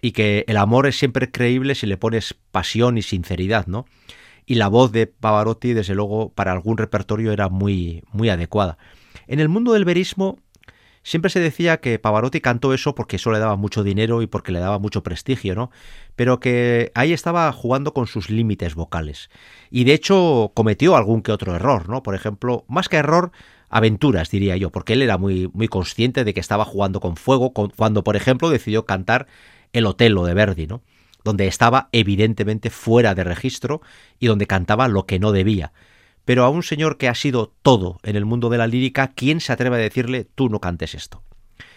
y 0.00 0.12
que 0.12 0.44
el 0.48 0.56
amor 0.56 0.86
es 0.86 0.98
siempre 0.98 1.30
creíble 1.30 1.74
si 1.74 1.86
le 1.86 1.96
pones 1.96 2.34
pasión 2.50 2.98
y 2.98 3.02
sinceridad, 3.02 3.66
¿no? 3.66 3.86
Y 4.46 4.56
la 4.56 4.68
voz 4.68 4.92
de 4.92 5.06
Pavarotti, 5.06 5.72
desde 5.72 5.94
luego, 5.94 6.30
para 6.30 6.52
algún 6.52 6.76
repertorio 6.76 7.32
era 7.32 7.48
muy, 7.48 8.02
muy 8.12 8.28
adecuada. 8.28 8.78
En 9.26 9.40
el 9.40 9.48
mundo 9.48 9.72
del 9.72 9.84
verismo 9.84 10.38
siempre 11.02 11.30
se 11.30 11.40
decía 11.40 11.78
que 11.78 11.98
Pavarotti 11.98 12.40
cantó 12.40 12.74
eso 12.74 12.94
porque 12.94 13.16
eso 13.16 13.30
le 13.30 13.38
daba 13.38 13.56
mucho 13.56 13.84
dinero 13.84 14.22
y 14.22 14.26
porque 14.26 14.52
le 14.52 14.58
daba 14.58 14.78
mucho 14.78 15.02
prestigio, 15.02 15.54
¿no? 15.54 15.70
Pero 16.16 16.40
que 16.40 16.90
ahí 16.94 17.12
estaba 17.12 17.50
jugando 17.52 17.94
con 17.94 18.06
sus 18.06 18.30
límites 18.30 18.74
vocales. 18.74 19.30
Y 19.70 19.84
de 19.84 19.94
hecho 19.94 20.52
cometió 20.54 20.96
algún 20.96 21.22
que 21.22 21.32
otro 21.32 21.54
error, 21.54 21.88
¿no? 21.88 22.02
Por 22.02 22.14
ejemplo, 22.14 22.64
más 22.68 22.88
que 22.88 22.96
error, 22.96 23.32
aventuras, 23.68 24.30
diría 24.30 24.56
yo, 24.56 24.70
porque 24.70 24.94
él 24.94 25.02
era 25.02 25.18
muy, 25.18 25.50
muy 25.52 25.68
consciente 25.68 26.24
de 26.24 26.34
que 26.34 26.40
estaba 26.40 26.64
jugando 26.64 27.00
con 27.00 27.16
fuego 27.16 27.52
cuando, 27.52 28.04
por 28.04 28.16
ejemplo, 28.16 28.50
decidió 28.50 28.84
cantar 28.84 29.26
El 29.72 29.86
Otelo 29.86 30.24
de 30.24 30.34
Verdi, 30.34 30.66
¿no? 30.66 30.82
Donde 31.24 31.46
estaba 31.46 31.88
evidentemente 31.92 32.70
fuera 32.70 33.14
de 33.14 33.24
registro 33.24 33.80
y 34.18 34.26
donde 34.26 34.46
cantaba 34.46 34.88
lo 34.88 35.06
que 35.06 35.18
no 35.18 35.32
debía. 35.32 35.72
Pero 36.24 36.44
a 36.44 36.50
un 36.50 36.62
señor 36.62 36.96
que 36.96 37.08
ha 37.08 37.14
sido 37.14 37.52
todo 37.62 37.98
en 38.02 38.16
el 38.16 38.24
mundo 38.24 38.48
de 38.48 38.58
la 38.58 38.66
lírica, 38.66 39.12
¿quién 39.14 39.40
se 39.40 39.52
atreve 39.52 39.76
a 39.76 39.80
decirle 39.80 40.26
tú 40.34 40.48
no 40.48 40.60
cantes 40.60 40.94
esto? 40.94 41.22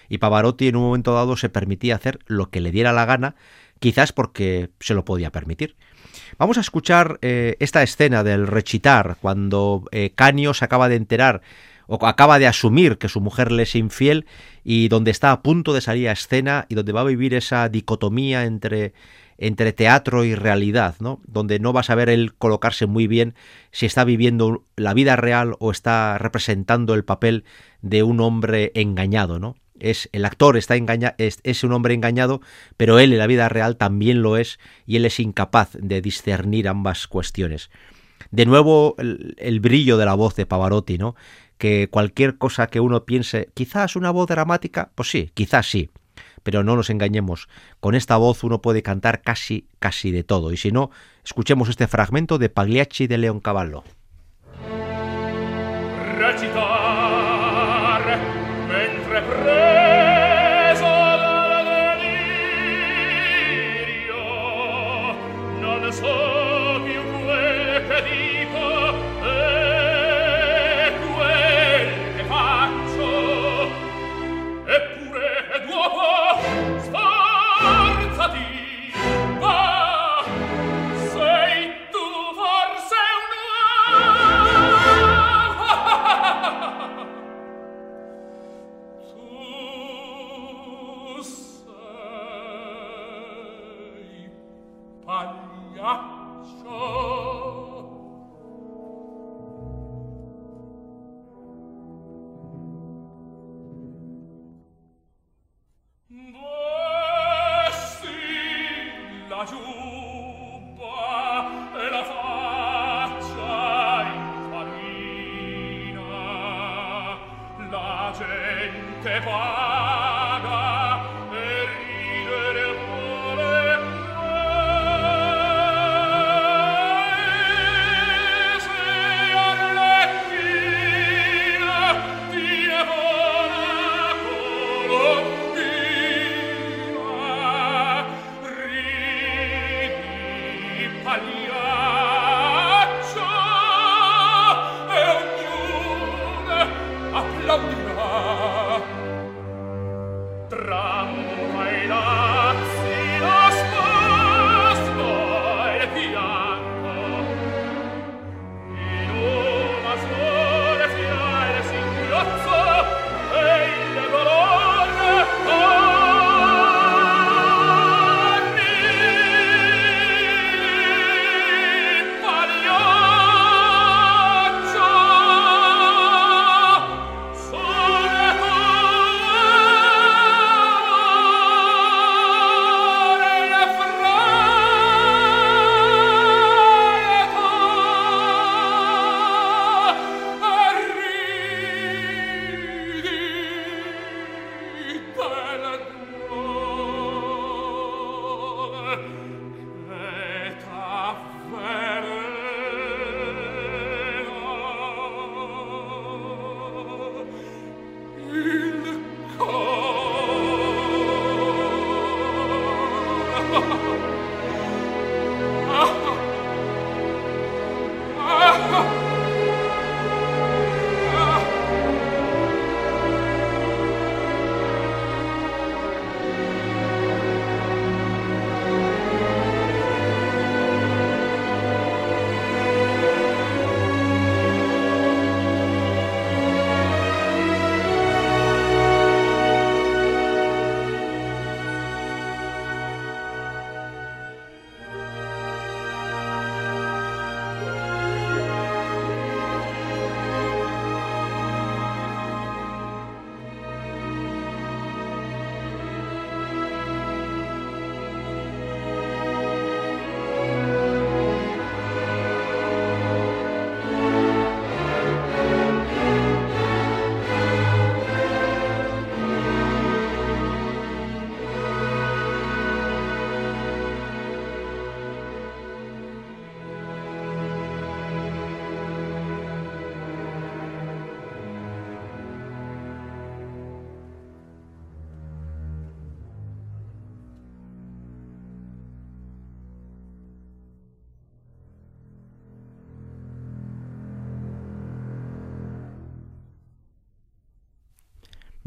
Y 0.10 0.20
Pavarotti 0.20 0.68
en 0.68 0.76
un 0.76 0.84
momento 0.84 1.14
dado 1.14 1.36
se 1.36 1.50
permitía 1.50 1.96
hacer 1.96 2.20
lo 2.28 2.50
que 2.50 2.62
le 2.62 2.72
diera 2.72 2.94
la 2.94 3.06
gana, 3.06 3.36
quizás 3.80 4.14
porque 4.14 4.70
se 4.80 4.94
lo 4.94 5.04
podía 5.04 5.32
permitir. 5.32 5.76
Vamos 6.38 6.58
a 6.58 6.62
escuchar 6.62 7.20
eh, 7.22 7.56
esta 7.60 7.84
escena 7.84 8.24
del 8.24 8.48
rechitar, 8.48 9.18
cuando 9.22 9.84
eh, 9.92 10.12
Canio 10.16 10.54
se 10.54 10.66
acaba 10.66 10.88
de 10.88 10.96
enterar 10.96 11.42
o 11.88 12.06
acaba 12.06 12.40
de 12.40 12.48
asumir 12.48 12.98
que 12.98 13.10
su 13.10 13.22
mujer 13.22 13.52
le 13.52 13.64
es 13.64 13.76
infiel 13.76 14.26
y 14.64 14.90
donde 14.90 15.12
está 15.12 15.32
a 15.32 15.42
punto 15.42 15.74
de 15.74 15.82
salir 15.82 16.10
a 16.10 16.14
escena 16.14 16.66
y 16.70 16.76
donde 16.76 16.92
va 16.92 17.02
a 17.02 17.06
vivir 17.06 17.34
esa 17.34 17.70
dicotomía 17.70 18.44
entre 18.44 18.94
entre 19.38 19.74
teatro 19.74 20.24
y 20.24 20.36
realidad, 20.36 20.96
¿no? 21.00 21.22
Donde 21.28 21.60
no 21.60 21.74
vas 21.74 21.90
a 21.90 21.96
ver 21.96 22.10
él 22.10 22.34
colocarse 22.36 22.86
muy 22.88 23.08
bien 23.08 23.36
si 23.72 23.86
está 23.86 24.04
viviendo 24.04 24.64
la 24.76 24.94
vida 24.94 25.16
real 25.16 25.56
o 25.60 25.72
está 25.72 26.18
representando 26.18 26.94
el 26.94 27.04
papel 27.04 27.44
de 27.82 28.04
un 28.04 28.20
hombre 28.20 28.72
engañado, 28.74 29.40
¿no? 29.40 29.56
Es 29.80 30.10
el 30.12 30.26
actor 30.26 30.58
está 30.58 30.76
es, 31.18 31.64
un 31.64 31.72
hombre 31.72 31.94
engañado, 31.94 32.42
pero 32.78 32.98
él 32.98 33.14
en 33.14 33.20
la 33.20 33.28
vida 33.28 33.48
real 33.48 33.78
también 33.78 34.24
lo 34.24 34.38
es 34.38 34.58
y 34.88 34.96
él 34.96 35.06
es 35.06 35.20
incapaz 35.20 35.70
de 35.74 36.02
discernir 36.02 36.68
ambas 36.68 37.08
cuestiones. 37.08 37.70
De 38.32 38.48
nuevo 38.48 38.96
el, 38.98 39.36
el 39.38 39.60
brillo 39.60 39.98
de 39.98 40.06
la 40.06 40.16
voz 40.16 40.36
de 40.36 40.48
Pavarotti, 40.48 40.98
¿no? 40.98 41.16
Que 41.60 41.90
cualquier 41.92 42.40
cosa 42.40 42.68
que 42.68 42.80
uno 42.80 43.06
piense, 43.06 43.50
quizás 43.54 43.96
una 43.96 44.10
voz 44.10 44.28
dramática, 44.28 44.92
pues 44.96 45.12
sí, 45.12 45.30
quizás 45.36 45.70
sí, 45.70 45.92
pero 46.48 46.64
no 46.64 46.78
nos 46.78 46.90
engañemos, 46.90 47.50
con 47.82 47.94
esta 47.94 48.16
voz 48.16 48.42
uno 48.46 48.62
puede 48.62 48.82
cantar 48.82 49.22
casi, 49.22 49.68
casi 49.80 50.12
de 50.12 50.24
todo, 50.24 50.54
y 50.54 50.56
si 50.56 50.72
no, 50.72 50.92
escuchemos 51.26 51.68
este 51.68 51.90
fragmento 51.90 52.38
de 52.38 52.48
Pagliacci 52.48 53.06
de 53.06 53.18
Leoncavallo. 53.18 53.84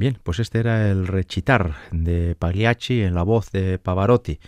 Bien, 0.01 0.19
pues 0.23 0.39
este 0.39 0.61
era 0.61 0.91
el 0.91 1.07
rechitar 1.07 1.75
de 1.91 2.35
Pagliacci 2.35 3.03
en 3.03 3.15
la 3.15 3.23
voz 3.23 3.53
de 3.53 3.79
Pavarotti. 3.79 4.41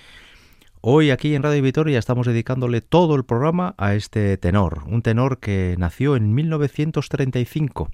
Hoy 0.80 1.10
aquí 1.10 1.34
en 1.34 1.42
Radio 1.42 1.62
Vitoria 1.62 1.98
estamos 1.98 2.26
dedicándole 2.26 2.80
todo 2.80 3.16
el 3.16 3.26
programa 3.26 3.74
a 3.76 3.94
este 3.94 4.38
tenor, 4.38 4.84
un 4.86 5.02
tenor 5.02 5.40
que 5.40 5.74
nació 5.76 6.16
en 6.16 6.32
1935, 6.32 7.90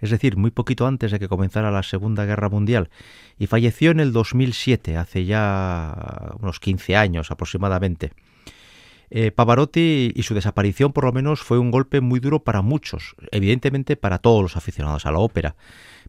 es 0.00 0.10
decir, 0.10 0.36
muy 0.36 0.50
poquito 0.50 0.86
antes 0.86 1.10
de 1.10 1.18
que 1.18 1.28
comenzara 1.28 1.70
la 1.70 1.82
Segunda 1.82 2.26
Guerra 2.26 2.50
Mundial, 2.50 2.90
y 3.38 3.46
falleció 3.46 3.90
en 3.90 4.00
el 4.00 4.12
2007, 4.12 4.98
hace 4.98 5.24
ya 5.24 6.34
unos 6.42 6.60
15 6.60 6.94
años 6.94 7.30
aproximadamente. 7.30 8.12
Eh, 9.08 9.30
Pavarotti 9.30 10.12
y 10.14 10.22
su 10.24 10.34
desaparición 10.34 10.92
por 10.92 11.04
lo 11.04 11.12
menos 11.12 11.40
fue 11.40 11.58
un 11.58 11.70
golpe 11.70 12.02
muy 12.02 12.20
duro 12.20 12.44
para 12.44 12.60
muchos, 12.60 13.14
evidentemente 13.30 13.96
para 13.96 14.18
todos 14.18 14.42
los 14.42 14.56
aficionados 14.58 15.06
a 15.06 15.10
la 15.10 15.20
ópera 15.20 15.56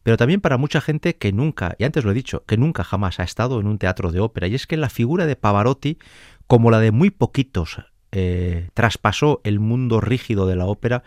pero 0.03 0.17
también 0.17 0.41
para 0.41 0.57
mucha 0.57 0.81
gente 0.81 1.15
que 1.15 1.31
nunca, 1.31 1.75
y 1.79 1.85
antes 1.85 2.03
lo 2.03 2.11
he 2.11 2.13
dicho, 2.13 2.43
que 2.45 2.57
nunca 2.57 2.83
jamás 2.83 3.19
ha 3.21 3.23
estado 3.23 3.59
en 3.59 3.67
un 3.67 3.77
teatro 3.77 4.11
de 4.11 4.19
ópera. 4.19 4.47
Y 4.47 4.55
es 4.55 4.67
que 4.67 4.75
la 4.75 4.89
figura 4.89 5.25
de 5.25 5.37
Pavarotti, 5.37 5.97
como 6.45 6.71
la 6.71 6.79
de 6.79 6.91
muy 6.91 7.09
poquitos, 7.09 7.77
eh, 8.11 8.69
traspasó 8.73 9.39
el 9.45 9.61
mundo 9.61 10.01
rígido 10.01 10.45
de 10.45 10.57
la 10.57 10.65
ópera 10.65 11.03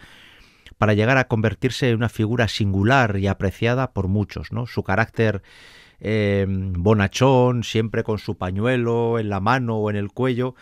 para 0.78 0.94
llegar 0.94 1.18
a 1.18 1.28
convertirse 1.28 1.90
en 1.90 1.96
una 1.96 2.08
figura 2.08 2.48
singular 2.48 3.18
y 3.18 3.26
apreciada 3.26 3.92
por 3.92 4.08
muchos. 4.08 4.50
¿no? 4.50 4.66
Su 4.66 4.82
carácter 4.82 5.42
eh, 6.00 6.46
bonachón, 6.48 7.64
siempre 7.64 8.02
con 8.02 8.18
su 8.18 8.38
pañuelo 8.38 9.18
en 9.18 9.28
la 9.28 9.40
mano 9.40 9.76
o 9.76 9.90
en 9.90 9.96
el 9.96 10.10
cuello, 10.10 10.54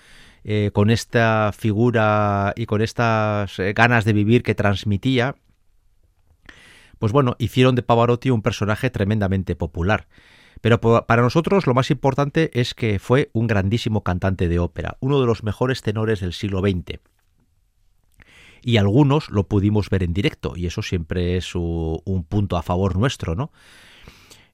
eh, 0.43 0.71
con 0.75 0.91
esta 0.91 1.53
figura 1.57 2.53
y 2.57 2.67
con 2.67 2.83
estas 2.83 3.57
ganas 3.75 4.05
de 4.05 4.13
vivir 4.13 4.43
que 4.43 4.57
transmitía, 4.57 5.37
pues 6.99 7.13
bueno, 7.13 7.37
hicieron 7.39 7.75
de 7.75 7.83
Pavarotti 7.83 8.31
un 8.31 8.43
personaje 8.43 8.91
tremendamente 8.91 9.57
popular. 9.57 10.07
Pero 10.61 10.81
para 10.81 11.21
nosotros 11.21 11.67
lo 11.67 11.75
más 11.75 11.91
importante 11.91 12.51
es 12.59 12.73
que 12.73 12.99
fue 12.99 13.29
un 13.35 13.47
grandísimo 13.47 14.03
cantante 14.03 14.49
de 14.49 14.59
ópera, 14.59 14.97
uno 15.01 15.21
de 15.21 15.27
los 15.27 15.43
mejores 15.43 15.83
tenores 15.83 16.21
del 16.21 16.33
siglo 16.33 16.61
XX. 16.61 17.01
Y 18.63 18.79
algunos 18.79 19.29
lo 19.29 19.47
pudimos 19.47 19.91
ver 19.91 20.03
en 20.03 20.15
directo, 20.15 20.55
y 20.57 20.65
eso 20.67 20.81
siempre 20.81 21.37
es 21.37 21.55
un 21.55 22.27
punto 22.27 22.57
a 22.57 22.63
favor 22.63 22.97
nuestro, 22.97 23.35
¿no? 23.35 23.53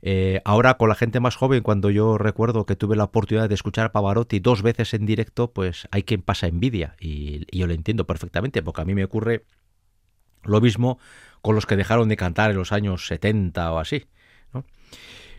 Eh, 0.03 0.41
ahora 0.45 0.78
con 0.78 0.88
la 0.88 0.97
gente 0.97 1.20
más 1.20 1.36
joven, 1.36 1.62
cuando 1.62 1.91
yo 1.91 2.18
recuerdo 2.18 2.66
que 2.66 2.74
tuve 2.74 2.97
la 2.97 3.05
oportunidad 3.05 3.49
de 3.49 3.55
escuchar 3.55 3.86
a 3.86 3.93
Pavarotti 3.93 4.41
dos 4.41 4.62
veces 4.62 4.95
en 4.95 5.07
directo, 5.07 5.53
pues 5.53 5.86
hay 5.93 6.03
quien 6.03 6.22
pasa 6.22 6.49
envidia, 6.49 6.97
y, 6.99 7.47
y 7.53 7.59
yo 7.59 7.68
lo 7.68 7.74
entiendo 7.74 8.05
perfectamente, 8.07 8.62
porque 8.62 8.80
a 8.80 8.84
mí 8.84 8.97
me 8.97 9.05
ocurre 9.05 9.45
lo 10.43 10.61
mismo 10.61 10.99
con 11.43 11.55
los 11.55 11.66
que 11.66 11.76
dejaron 11.76 12.09
de 12.09 12.16
cantar 12.16 12.51
en 12.51 12.57
los 12.57 12.72
años 12.72 13.07
70 13.07 13.72
o 13.72 13.78
así. 13.78 14.07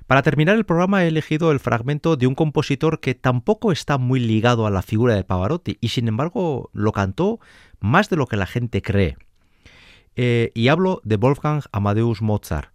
Para 0.08 0.24
terminar 0.24 0.58
el 0.58 0.66
programa 0.66 1.06
he 1.06 1.08
elegido 1.08 1.54
el 1.54 1.62
fragmento 1.62 2.18
de 2.18 2.28
un 2.28 2.36
compositor 2.36 3.00
que 3.00 3.16
tampoco 3.16 3.72
está 3.72 3.98
muy 3.98 4.20
ligado 4.20 4.66
a 4.66 4.70
la 4.70 4.82
figura 4.82 5.16
de 5.16 5.24
Pavarotti 5.24 5.78
y 5.80 5.88
sin 5.88 6.10
embargo 6.10 6.70
lo 6.74 6.92
cantó 6.92 7.40
más 7.80 8.10
de 8.10 8.18
lo 8.18 8.28
que 8.28 8.36
la 8.36 8.46
gente 8.46 8.82
cree. 8.82 9.16
Eh, 10.18 10.52
y 10.54 10.68
hablo 10.68 11.00
de 11.06 11.16
Wolfgang 11.16 11.64
Amadeus 11.72 12.22
Mozart. 12.22 12.74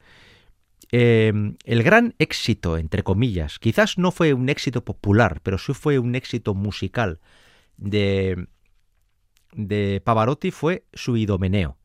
Eh, 0.92 1.32
el 1.64 1.82
gran 1.82 2.14
éxito, 2.18 2.78
entre 2.78 3.02
comillas, 3.02 3.58
quizás 3.58 3.98
no 3.98 4.12
fue 4.12 4.32
un 4.32 4.48
éxito 4.48 4.84
popular, 4.84 5.40
pero 5.42 5.58
sí 5.58 5.74
fue 5.74 5.98
un 5.98 6.14
éxito 6.14 6.54
musical 6.54 7.20
de, 7.76 8.46
de 9.52 10.00
Pavarotti 10.04 10.50
fue 10.50 10.84
su 10.92 11.16
Idomeneo. 11.16 11.75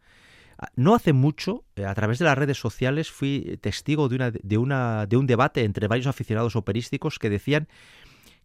No 0.76 0.93
hace 0.93 1.14
mucho, 1.14 1.64
eh, 1.76 1.86
a 1.86 1.93
través 1.95 2.20
de 2.20 2.26
las 2.26 2.38
redes 2.38 2.59
sociales, 2.59 3.12
fui 3.12 3.57
testigo 3.62 4.09
de, 4.09 4.16
una, 4.16 4.32
de, 4.32 4.57
una, 4.57 5.05
de 5.07 5.18
un 5.18 5.28
debate 5.28 5.64
entre 5.64 5.88
varios 5.88 6.07
aficionados 6.07 6.55
operísticos 6.55 7.20
que 7.20 7.30
decían 7.30 7.68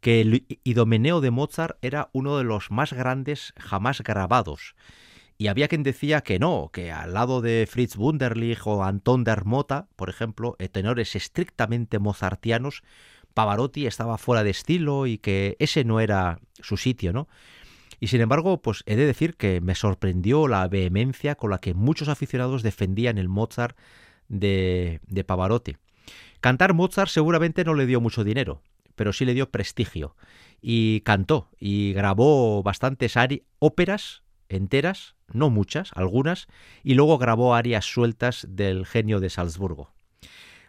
que 0.01 0.21
el 0.21 0.47
Idomeneo 0.65 1.21
de 1.21 1.31
Mozart 1.31 1.79
era 1.83 2.11
uno 2.13 2.39
de 2.39 2.45
los 2.45 2.71
más 2.71 2.93
grandes 2.93 3.53
jamás 3.59 4.03
grabados. 4.03 4.75
Y 5.39 5.49
había 5.49 5.69
quien 5.69 5.83
decía 5.83 6.23
que 6.23 6.39
no, 6.39 6.71
que 6.73 6.91
al 6.91 7.13
lado 7.13 7.43
de 7.43 7.69
Fritz 7.71 7.97
Wunderlich 7.97 8.67
o 8.67 8.83
Anton 8.83 9.23
der 9.23 9.45
Mota, 9.45 9.89
por 9.97 10.09
ejemplo, 10.09 10.57
eh, 10.59 10.69
tenores 10.69 11.15
estrictamente 11.15 11.99
mozartianos, 11.99 12.83
Pavarotti 13.35 13.87
estaba 13.87 14.17
fuera 14.17 14.43
de 14.43 14.51
estilo 14.51 15.07
y 15.07 15.19
que 15.19 15.57
ese 15.59 15.85
no 15.85 16.01
era 16.01 16.39
su 16.63 16.79
sitio, 16.79 17.13
¿no? 17.13 17.29
Y 18.01 18.09
sin 18.09 18.21
embargo, 18.21 18.61
pues 18.61 18.83
he 18.87 18.97
de 18.97 19.07
decir 19.07 19.37
que 19.37 19.61
me 19.61 19.75
sorprendió 19.75 20.49
la 20.49 20.67
vehemencia 20.69 21.35
con 21.35 21.51
la 21.51 21.59
que 21.59 21.75
muchos 21.75 22.09
aficionados 22.09 22.63
defendían 22.63 23.19
el 23.19 23.29
Mozart 23.29 23.77
de, 24.29 25.01
de 25.07 25.25
Pavarotti. 25.25 25.77
Cantar 26.41 26.75
Mozart 26.75 27.11
seguramente 27.11 27.65
no 27.65 27.75
le 27.75 27.87
dio 27.87 28.01
mucho 28.01 28.25
dinero, 28.25 28.63
pero 28.95 29.13
sí 29.13 29.25
le 29.25 29.35
dio 29.35 29.51
prestigio. 29.51 30.17
Y 30.61 31.01
cantó 31.01 31.51
y 31.59 31.93
grabó 31.93 32.63
bastantes 32.63 33.15
óperas 33.59 34.23
enteras, 34.49 35.17
no 35.33 35.51
muchas, 35.51 35.91
algunas, 35.95 36.47
y 36.83 36.95
luego 36.95 37.19
grabó 37.19 37.55
arias 37.55 37.85
sueltas 37.85 38.47
del 38.49 38.87
genio 38.87 39.21
de 39.21 39.31
Salzburgo. 39.31 39.96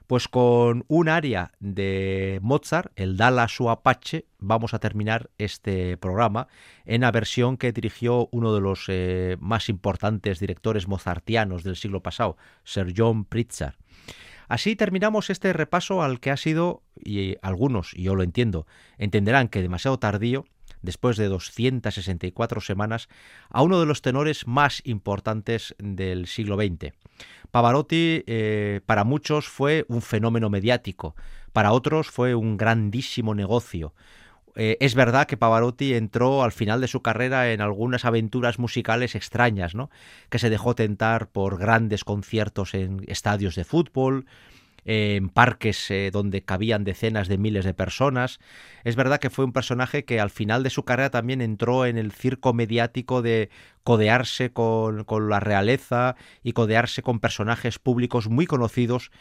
Pues 0.08 0.30
con 0.30 0.86
un 0.88 1.10
aria 1.10 1.52
de 1.60 2.40
Mozart, 2.42 2.94
el 2.96 3.18
Dala 3.18 3.50
su 3.50 3.70
Apache, 3.70 4.26
vamos 4.40 4.74
a 4.74 4.80
terminar 4.80 5.30
este 5.38 5.98
programa 5.98 6.48
en 6.86 7.02
la 7.02 7.12
versión 7.12 7.58
que 7.58 7.74
dirigió 7.74 8.30
uno 8.32 8.54
de 8.54 8.62
los 8.62 8.86
eh, 8.88 9.36
más 9.42 9.68
importantes 9.68 10.40
directores 10.40 10.88
mozartianos 10.88 11.64
del 11.64 11.76
siglo 11.76 12.02
pasado, 12.02 12.38
Sir 12.64 12.94
John 12.96 13.26
Pritzker. 13.26 13.76
Así 14.48 14.78
terminamos 14.78 15.30
este 15.30 15.52
repaso 15.52 16.02
al 16.02 16.22
que 16.22 16.32
ha 16.32 16.38
sido, 16.38 16.84
y 16.96 17.36
algunos, 17.42 17.94
y 17.94 18.04
yo 18.04 18.16
lo 18.16 18.24
entiendo, 18.24 18.66
entenderán 18.98 19.50
que 19.50 19.62
demasiado 19.62 20.00
tardío, 20.00 20.46
después 20.82 21.18
de 21.18 21.28
264 21.28 22.62
semanas, 22.62 23.10
a 23.50 23.62
uno 23.62 23.80
de 23.80 23.86
los 23.86 24.02
tenores 24.02 24.48
más 24.48 24.82
importantes 24.86 25.76
del 25.80 26.28
siglo 26.28 26.56
XX. 26.56 26.94
Pavarotti 27.52 28.24
eh, 28.28 28.82
para 28.86 29.04
muchos 29.04 29.48
fue 29.48 29.86
un 29.88 30.02
fenómeno 30.02 30.50
mediático, 30.50 31.16
para 31.54 31.72
otros 31.72 32.10
fue 32.10 32.36
un 32.36 32.58
grandísimo 32.58 33.34
negocio. 33.34 33.94
Eh, 34.60 34.78
es 34.80 34.96
verdad 34.96 35.28
que 35.28 35.38
Pavarotti 35.38 35.94
entró 35.94 36.44
al 36.44 36.52
final 36.52 36.82
de 36.82 36.88
su 36.88 37.04
carrera 37.04 37.52
en 37.52 37.62
algunas 37.62 38.06
aventuras 38.06 38.58
musicales 38.58 39.14
extrañas, 39.14 39.76
¿no? 39.76 39.92
Que 40.30 40.40
se 40.40 40.50
dejó 40.50 40.74
tentar 40.74 41.30
por 41.30 41.60
grandes 41.60 42.04
conciertos 42.04 42.74
en 42.74 43.04
estadios 43.08 43.54
de 43.54 43.64
fútbol, 43.66 44.26
en 44.88 45.28
parques 45.28 45.92
eh, 45.92 46.10
donde 46.12 46.42
cabían 46.44 46.86
decenas 46.86 47.28
de 47.28 47.38
miles 47.38 47.66
de 47.66 47.74
personas. 47.74 48.40
Es 48.86 48.96
verdad 48.96 49.20
que 49.20 49.30
fue 49.30 49.46
un 49.46 49.52
personaje 49.52 50.06
que 50.06 50.22
al 50.22 50.30
final 50.30 50.64
de 50.64 50.70
su 50.70 50.84
carrera 50.84 51.10
también 51.10 51.42
entró 51.42 51.86
en 51.86 51.98
el 51.98 52.14
circo 52.14 52.54
mediático 52.54 53.22
de 53.22 53.50
codearse 53.84 54.52
con, 54.52 55.04
con 55.04 55.30
la 55.30 55.42
realeza 55.42 56.16
y 56.42 56.54
codearse 56.54 57.04
con 57.04 57.20
personajes 57.20 57.80
públicos 57.80 58.30
muy 58.30 58.48
conocidos, 58.48 59.12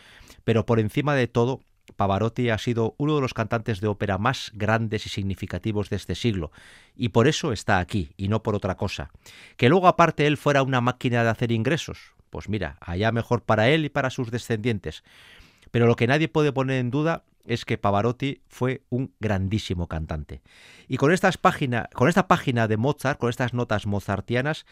pero 0.45 0.64
por 0.64 0.79
encima 0.79 1.17
de 1.17 1.27
todo 1.27 1.61
Pavarotti 1.97 2.51
ha 2.51 2.59
sido 2.59 2.95
uno 2.99 3.17
de 3.17 3.21
los 3.21 3.35
cantantes 3.35 3.81
de 3.81 3.89
ópera 3.89 4.19
más 4.19 4.53
grandes 4.55 5.07
y 5.07 5.09
significativos 5.09 5.91
de 5.91 5.97
este 5.97 6.14
siglo, 6.14 6.53
y 6.97 7.11
por 7.11 7.29
eso 7.29 7.53
está 7.53 7.79
aquí, 7.79 8.11
y 8.17 8.29
no 8.29 8.43
por 8.43 8.55
otra 8.55 8.77
cosa. 8.77 9.11
Que 9.57 9.69
luego 9.69 9.89
aparte 9.89 10.27
él 10.27 10.37
fuera 10.37 10.62
una 10.62 10.81
máquina 10.81 11.23
de 11.23 11.31
hacer 11.31 11.53
ingresos, 11.53 12.12
pues 12.31 12.49
mira, 12.49 12.77
allá 12.81 13.12
mejor 13.12 13.43
para 13.43 13.69
él 13.69 13.85
y 13.85 13.89
para 13.89 14.11
sus 14.11 14.31
descendientes. 14.31 15.05
Pero 15.71 15.87
lo 15.87 15.97
que 15.97 16.07
nadie 16.07 16.29
puede 16.29 16.53
poner 16.53 16.79
en 16.79 16.91
duda 16.91 17.25
es 17.45 17.64
que 17.64 17.79
Pavarotti 17.79 18.43
fue 18.49 18.83
un 18.89 19.12
grandísimo 19.21 19.87
cantante. 19.87 20.43
Y 20.89 20.97
con, 20.97 21.12
estas 21.12 21.39
página, 21.39 21.89
con 21.95 22.09
esta 22.09 22.29
página 22.29 22.69
de 22.69 22.77
Mozart, 22.77 23.19
con 23.19 23.31
estas 23.31 23.55
notas 23.55 23.87
mozartianas, 23.87 24.67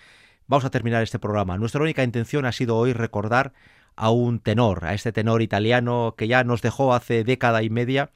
vamos 0.47 0.65
a 0.65 0.71
terminar 0.71 1.03
este 1.03 1.19
programa. 1.19 1.57
Nuestra 1.57 1.83
única 1.83 2.03
intención 2.03 2.45
ha 2.47 2.53
sido 2.53 2.77
hoy 2.77 2.93
recordar 2.93 3.53
a 3.97 4.11
un 4.11 4.41
tenor, 4.41 4.85
a 4.85 4.95
este 4.95 5.13
tenor 5.13 5.43
italiano 5.43 6.15
que 6.19 6.27
ya 6.27 6.45
nos 6.45 6.63
dejó 6.63 6.95
hace 6.95 7.25
década 7.25 7.63
y 7.63 7.71
media 7.71 8.11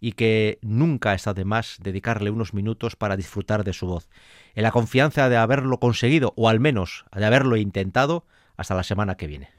y 0.00 0.12
que 0.12 0.58
nunca 0.62 1.14
está 1.14 1.34
de 1.34 1.44
más 1.44 1.78
dedicarle 1.82 2.30
unos 2.30 2.54
minutos 2.54 2.96
para 2.96 3.16
disfrutar 3.16 3.64
de 3.64 3.72
su 3.72 3.86
voz. 3.86 4.08
En 4.54 4.62
la 4.62 4.70
confianza 4.70 5.28
de 5.28 5.36
haberlo 5.36 5.80
conseguido, 5.80 6.32
o 6.36 6.48
al 6.48 6.60
menos 6.60 7.04
de 7.14 7.24
haberlo 7.24 7.56
intentado, 7.56 8.24
hasta 8.56 8.74
la 8.74 8.82
semana 8.82 9.16
que 9.16 9.26
viene. 9.26 9.55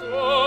说。 0.00 0.39